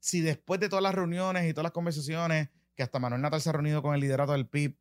[0.00, 3.48] si después de todas las reuniones y todas las conversaciones, que hasta Manuel Natal se
[3.48, 4.76] ha reunido con el liderato del PIB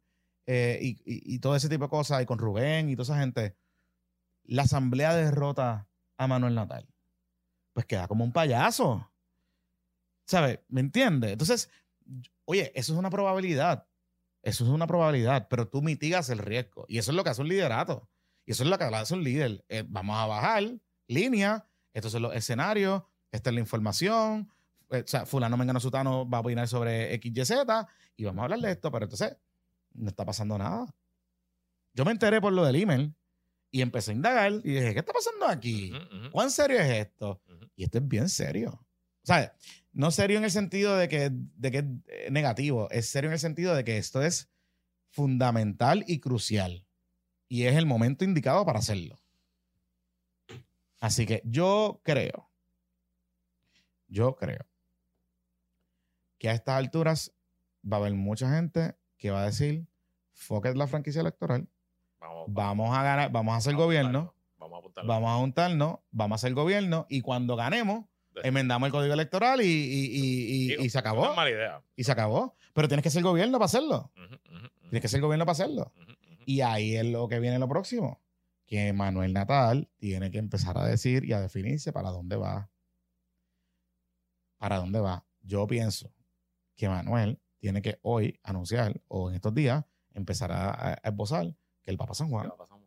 [0.46, 3.20] eh, y, y- y todo ese tipo de cosas, y con Rubén y toda esa
[3.20, 3.56] gente,
[4.48, 5.88] la asamblea derrota
[6.18, 6.88] a Manuel Natal?
[7.74, 9.10] Pues queda como un payaso.
[10.26, 10.60] ¿Sabes?
[10.68, 11.32] ¿Me entiendes?
[11.32, 11.70] Entonces,
[12.46, 13.88] oye, eso es una probabilidad.
[14.42, 16.86] Eso es una probabilidad, pero tú mitigas el riesgo.
[16.88, 18.10] Y eso es lo que hace un liderato.
[18.46, 19.64] Y eso es lo que hace un líder.
[19.70, 20.64] Eh, vamos a bajar
[21.08, 24.50] línea, estos son los escenarios, esta es la información.
[24.90, 28.42] eh, o sea, fulano, mengano, sutano va a opinar sobre X, Y, Z y vamos
[28.42, 29.38] a hablar de esto, pero entonces
[29.94, 30.86] no está pasando nada.
[31.94, 33.16] Yo me enteré por lo del email
[33.70, 35.92] Y empecé a indagar y dije, ¿qué está pasando aquí?
[36.32, 37.42] ¿Cuán serio es esto?
[37.76, 38.72] Y esto es bien serio.
[38.72, 39.54] O sea,
[39.92, 43.34] no serio en el sentido de que, de que es eh, negativo, es serio en
[43.34, 44.50] el sentido de que esto es
[45.10, 46.86] fundamental y crucial.
[47.50, 49.20] Y es el momento indicado para hacerlo.
[51.00, 52.50] Así que yo creo,
[54.08, 54.66] yo creo
[56.38, 57.36] que a estas alturas
[57.84, 59.88] va a haber mucha gente que va a decir,
[60.32, 61.68] fuck it la franquicia electoral,
[62.20, 65.08] Vamos, vamos a ganar, vamos a hacer vamos gobierno, Vamos a apuntarlo.
[65.10, 68.06] vamos a juntarnos, vamos a hacer gobierno y cuando ganemos,
[68.44, 71.30] enmendamos el código electoral y, y- y- y- se No acabó.
[71.32, 71.82] es mala idea.
[71.96, 72.56] Y se acabó.
[72.74, 74.12] Pero tienes que ser gobierno para hacerlo.
[74.84, 75.92] Tienes que ser gobierno para hacerlo.
[76.46, 78.22] Y ahí es lo que viene lo próximo.
[78.66, 82.70] Que Manuel Natal tiene que empezar a decir y a definirse para dónde va.
[84.58, 85.26] ¿Para dónde va?
[85.42, 86.14] Yo pienso
[86.76, 91.54] que Manuel tiene que hoy anunciar o en estos días empezar a, a esbozar
[91.88, 92.50] que él va para San ¿Qué Juan.
[92.50, 92.78] va a pasar?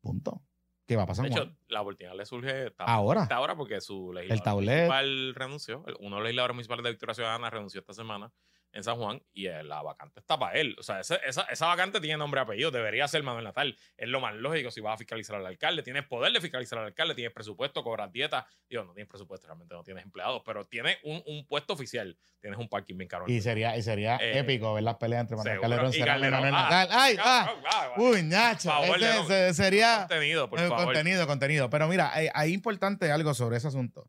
[0.00, 0.42] Punto.
[0.84, 1.42] Que va para San De Juan.
[1.48, 3.28] hecho, la oportunidad le surge Ahora.
[3.30, 4.88] ahora porque su legislador El tablet.
[4.88, 5.78] municipal renunció.
[6.00, 8.32] Uno de los legisladores municipales de Victoria Ciudadana renunció esta semana
[8.72, 10.76] en San Juan y eh, la vacante está para él.
[10.78, 12.70] O sea, ese- esa, esa vacante tiene nombre y apellido.
[12.70, 13.76] Debería ser Manuel Natal.
[13.96, 15.82] Es lo más lógico si vas a fiscalizar al alcalde.
[15.82, 18.46] Tienes poder de fiscalizar al alcalde, tienes presupuesto, cobras dieta.
[18.68, 22.16] Digo, no tienes presupuesto, realmente no tienes empleados, pero tienes un, un puesto oficial.
[22.40, 23.24] Tienes un parking bien caro.
[23.28, 25.68] Y sería, y sería Eh, épico ver las peleas entre Manuel seguro.
[25.70, 26.30] Calderón Y Calderón.
[26.40, 26.88] Manuel Ah, Natal.
[26.92, 27.16] ¡Ay!
[27.20, 27.54] ¡Ah!
[27.66, 28.70] Ah, Uy, Nacho.
[28.70, 30.84] Favor, ese- ese sería Contenido, por eh, favor.
[30.86, 31.68] contenido, contenido.
[31.70, 34.08] Pero mira, hay, hay importante algo sobre ese asunto.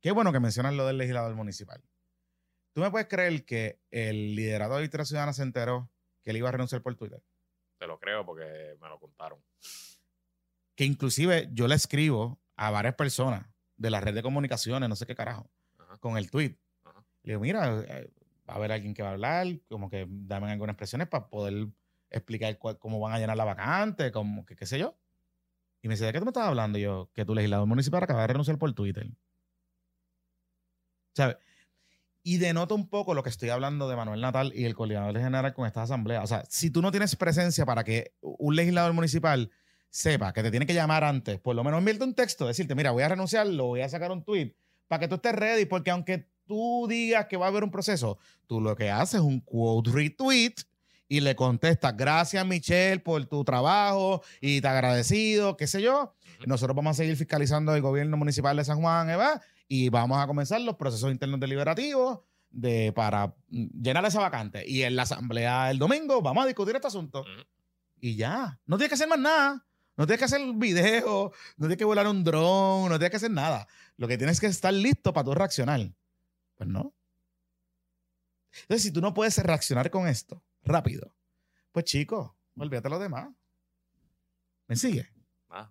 [0.00, 1.82] Qué bueno que mencionas lo del legislador municipal.
[2.72, 5.90] ¿Tú me puedes creer que el liderato de Victoria Ciudadana se enteró
[6.22, 7.22] que él iba a renunciar por Twitter?
[7.78, 9.42] Te lo creo porque me lo contaron.
[10.76, 13.46] Que inclusive yo le escribo a varias personas
[13.76, 15.98] de la red de comunicaciones, no sé qué carajo, Ajá.
[15.98, 16.56] con el tweet.
[16.84, 17.04] Ajá.
[17.22, 18.10] Le digo, mira, eh,
[18.48, 21.68] va a haber alguien que va a hablar, como que dame algunas expresiones para poder
[22.10, 24.96] explicar cuál- cómo van a llenar la vacante, como que qué sé yo.
[25.82, 26.78] Y me dice, ¿de qué tú me estás hablando?
[26.78, 29.08] Y yo, que tu legislador municipal acaba de renunciar por Twitter.
[31.14, 31.36] ¿Sabes?
[32.22, 35.54] Y denota un poco lo que estoy hablando de Manuel Natal y el coordinador general
[35.54, 36.22] con esta asamblea.
[36.22, 39.50] O sea, si tú no tienes presencia para que un legislador municipal
[39.88, 42.90] sepa que te tiene que llamar antes, por lo menos enviarte un texto, decirte, mira,
[42.90, 44.54] voy a renunciar, lo voy a sacar un tweet,
[44.86, 48.18] para que tú estés ready, porque aunque tú digas que va a haber un proceso,
[48.46, 50.54] tú lo que haces es un quote retweet
[51.08, 56.14] y le contestas, gracias Michelle por tu trabajo y te agradecido, qué sé yo.
[56.46, 59.40] Nosotros vamos a seguir fiscalizando el gobierno municipal de San Juan, Eva,
[59.72, 62.18] y vamos a comenzar los procesos internos deliberativos
[62.50, 64.68] de, para mm, llenar esa vacante.
[64.68, 67.24] Y en la asamblea el domingo vamos a discutir este asunto.
[68.00, 68.58] Y ya.
[68.66, 69.64] No tienes que hacer más nada.
[69.96, 73.30] No tienes que hacer video, no tienes que volar un dron, no tienes que hacer
[73.30, 73.68] nada.
[73.96, 75.92] Lo que tienes que estar listo para tú reaccionar.
[76.56, 76.92] Pues no.
[78.62, 81.14] Entonces, si tú no puedes reaccionar con esto rápido,
[81.70, 83.28] pues chico, olvídate los demás.
[84.66, 85.12] ¿Me sigue?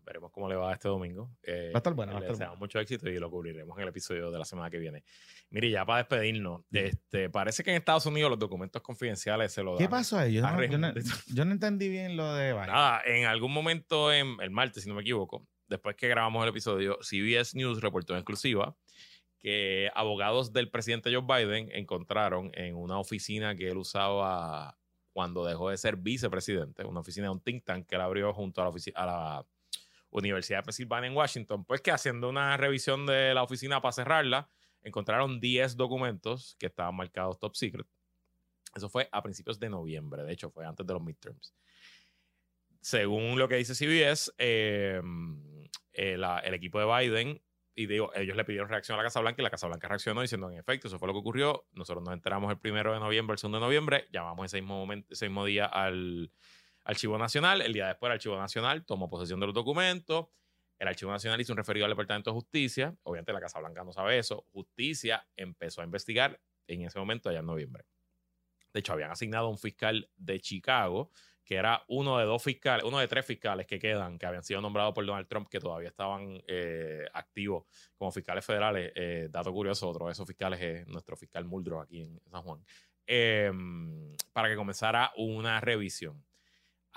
[0.05, 1.29] Veremos cómo le va este domingo.
[1.43, 2.65] Eh, Va a estar bueno, va a Le estar deseamos bueno.
[2.67, 5.03] mucho éxito y lo cubriremos en el episodio de la semana que viene.
[5.49, 9.71] Mire, ya para despedirnos, este, parece que en Estados Unidos los documentos confidenciales se lo
[9.71, 9.79] dan.
[9.79, 10.33] ¿Qué pasó ahí?
[10.33, 11.13] Yo a no, yo no- Raymond.
[11.33, 12.67] yo no entendí bien lo de Biden.
[12.67, 16.49] Nada, en algún momento, en el martes, si no me equivoco, después que grabamos el
[16.49, 18.75] episodio, CBS News reportó en exclusiva
[19.39, 24.77] que abogados del presidente Joe Biden encontraron en una oficina que él usaba
[25.13, 28.61] cuando dejó de ser vicepresidente, una oficina de un think tank que él abrió junto
[28.61, 29.45] a la, a la
[30.11, 34.49] Universidad de Pensilvania en Washington, pues que haciendo una revisión de la oficina para cerrarla,
[34.81, 37.87] encontraron 10 documentos que estaban marcados top secret.
[38.75, 41.53] Eso fue a principios de noviembre, de hecho fue antes de los midterms
[42.81, 45.01] según lo que dice CBS, eh,
[45.93, 47.41] eh, la- el equipo de Biden,
[47.75, 50.21] y digo, ellos le pidieron reacción a la Casa Blanca y la Casa Blanca reaccionó
[50.21, 51.65] diciendo, en efecto, eso fue lo que ocurrió.
[51.73, 55.13] Nosotros nos enteramos el primero de noviembre, el segundo de noviembre, llamamos ese mismo, momento,
[55.13, 56.31] ese mismo día al
[56.83, 57.61] Archivo Nacional.
[57.61, 60.27] El día después, el Archivo Nacional tomó posesión de los documentos.
[60.77, 62.95] El Archivo Nacional hizo un referido al Departamento de Justicia.
[63.03, 64.45] Obviamente, la Casa Blanca no sabe eso.
[64.51, 67.85] Justicia empezó a investigar en ese momento, allá en noviembre.
[68.73, 71.11] De hecho, habían asignado a un fiscal de Chicago
[71.49, 74.61] que era uno de dos fiscales, uno de tres fiscales que quedan, que habían sido
[74.61, 77.65] nombrados por Donald Trump, que todavía estaban eh, activos
[77.97, 78.91] como fiscales federales.
[78.93, 82.63] Eh, dato curioso, otro de esos fiscales es nuestro fiscal Muldrow aquí en San Juan,
[83.07, 83.51] eh,
[84.31, 86.23] para que comenzara una revisión.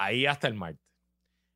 [0.04, 0.80] Ahí hasta el martes.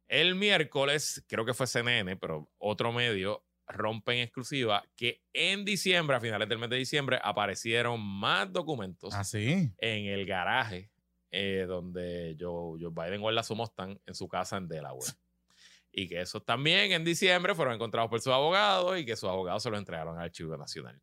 [0.09, 6.17] El miércoles, creo que fue CNN, pero otro medio rompe en exclusiva que en diciembre,
[6.17, 9.73] a finales del mes de diciembre, aparecieron más documentos Ah, sí.
[9.79, 10.91] en el garaje
[11.33, 15.13] eh, donde Joe, Joe Biden guarda su Mustang en su casa en Delaware.
[15.91, 19.63] Y que esos también en diciembre fueron encontrados por sus abogados y que sus abogados
[19.63, 21.01] se los entregaron al Archivo Nacional.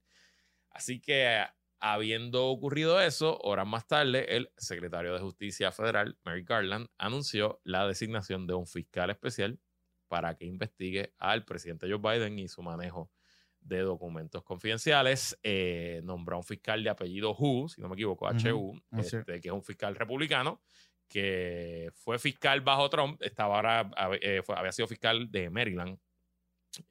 [0.70, 1.44] Así que,
[1.84, 7.86] habiendo ocurrido eso, horas más tarde, el secretario de Justicia Federal, Merrick Garland, anunció la
[7.88, 9.60] designación de un fiscal especial
[10.08, 13.12] para que investigue al presidente Joe Biden y su manejo
[13.60, 15.38] de documentos confidenciales.
[15.44, 19.18] Eh, nombró a un fiscal de apellido Hu, si no me equivoco, Ujú, HU, así.
[19.18, 20.62] este, que es un fiscal republicano,
[21.10, 23.92] que fue fiscal bajo Trump, estaba ahora,
[24.22, 25.98] eh, fue- había sido fiscal de Maryland.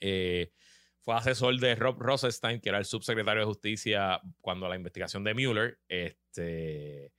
[0.01, 0.51] Eh,
[1.03, 5.35] fue asesor de Rob Rosenstein, que era el subsecretario de Justicia cuando la investigación de
[5.35, 5.79] Mueller.
[5.89, 7.13] Este,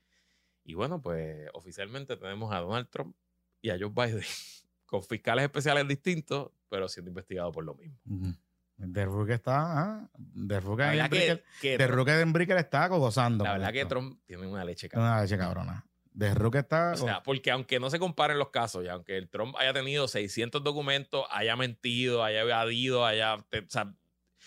[0.64, 3.16] y bueno, pues oficialmente tenemos a Donald Trump
[3.62, 4.24] y a Joe Biden
[4.86, 8.00] con fiscales especiales distintos, pero siendo investigado por lo mismo.
[8.06, 8.34] Ujú.
[8.78, 9.82] De Ruque está.
[9.82, 13.44] Ah, de Ruque de Enrique está gozando.
[13.44, 13.86] la verdad que.
[13.86, 15.10] Trump tiene una leche cabrón.
[15.10, 15.86] Una leche cabrona.
[16.14, 16.92] De Ruque está.
[16.94, 20.08] O sea, porque aunque no se comparen los casos y aunque el Trump haya tenido
[20.08, 23.38] 600 documentos, haya mentido, haya evadido, haya...
[23.50, 23.94] te- o sea,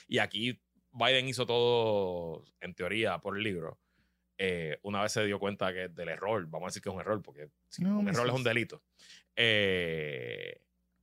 [0.06, 0.62] y aquí
[0.92, 3.78] Biden hizo todo, en teoría, por el libro.
[4.38, 7.00] eh, una vez se dio cuenta que del error, vamos a decir que es un
[7.00, 8.82] error, porque si No, un error es un delito.
[9.34, 10.60] Eh,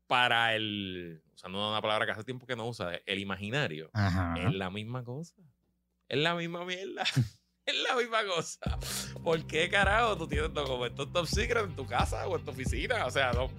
[0.08, 4.36] para el, usando una palabra que hace tiempo que no usa, el imaginario, Ajá.
[4.38, 5.36] es la misma cosa.
[6.08, 7.04] Es la misma mierda.
[7.66, 8.78] Es la misma cosa.
[9.24, 13.06] ¿Por qué carajo tú tienes documentos top secret en tu casa o en tu oficina?
[13.06, 13.50] O sea, no,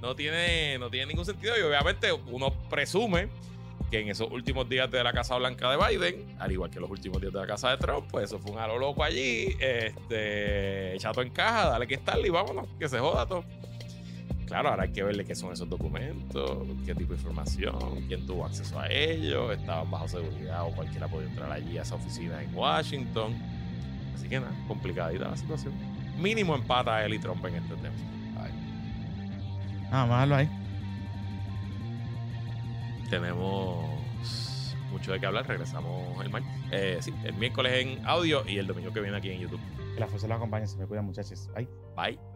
[0.00, 1.56] no, tiene, no tiene ningún sentido.
[1.58, 3.28] Y obviamente uno presume
[3.90, 6.90] que en esos últimos días de la Casa Blanca de Biden, al igual que los
[6.90, 9.54] últimos días de la Casa de Trump, pues eso fue un halo loco allí.
[9.60, 13.44] Este, chato en caja, dale que estarle y vámonos, que se joda todo.
[14.54, 18.46] Claro, ahora hay que verle qué son esos documentos, qué tipo de información, quién tuvo
[18.46, 22.54] acceso a ellos, estaban bajo seguridad o cualquiera podía entrar allí a esa oficina en
[22.54, 23.34] Washington.
[24.14, 25.72] Así que nada, complicadita la situación.
[26.20, 27.96] Mínimo empata él y Trump en este tema.
[29.90, 30.48] Ah, malo ahí.
[33.10, 36.52] Tenemos mucho de qué hablar, regresamos el martes.
[36.70, 39.60] Eh, sí, el miércoles en audio y el domingo que viene aquí en YouTube.
[39.94, 40.68] Que la fuerza los acompañe.
[40.68, 41.50] Se me cuidan, muchachos.
[41.56, 41.68] Bye.
[41.96, 42.33] Bye.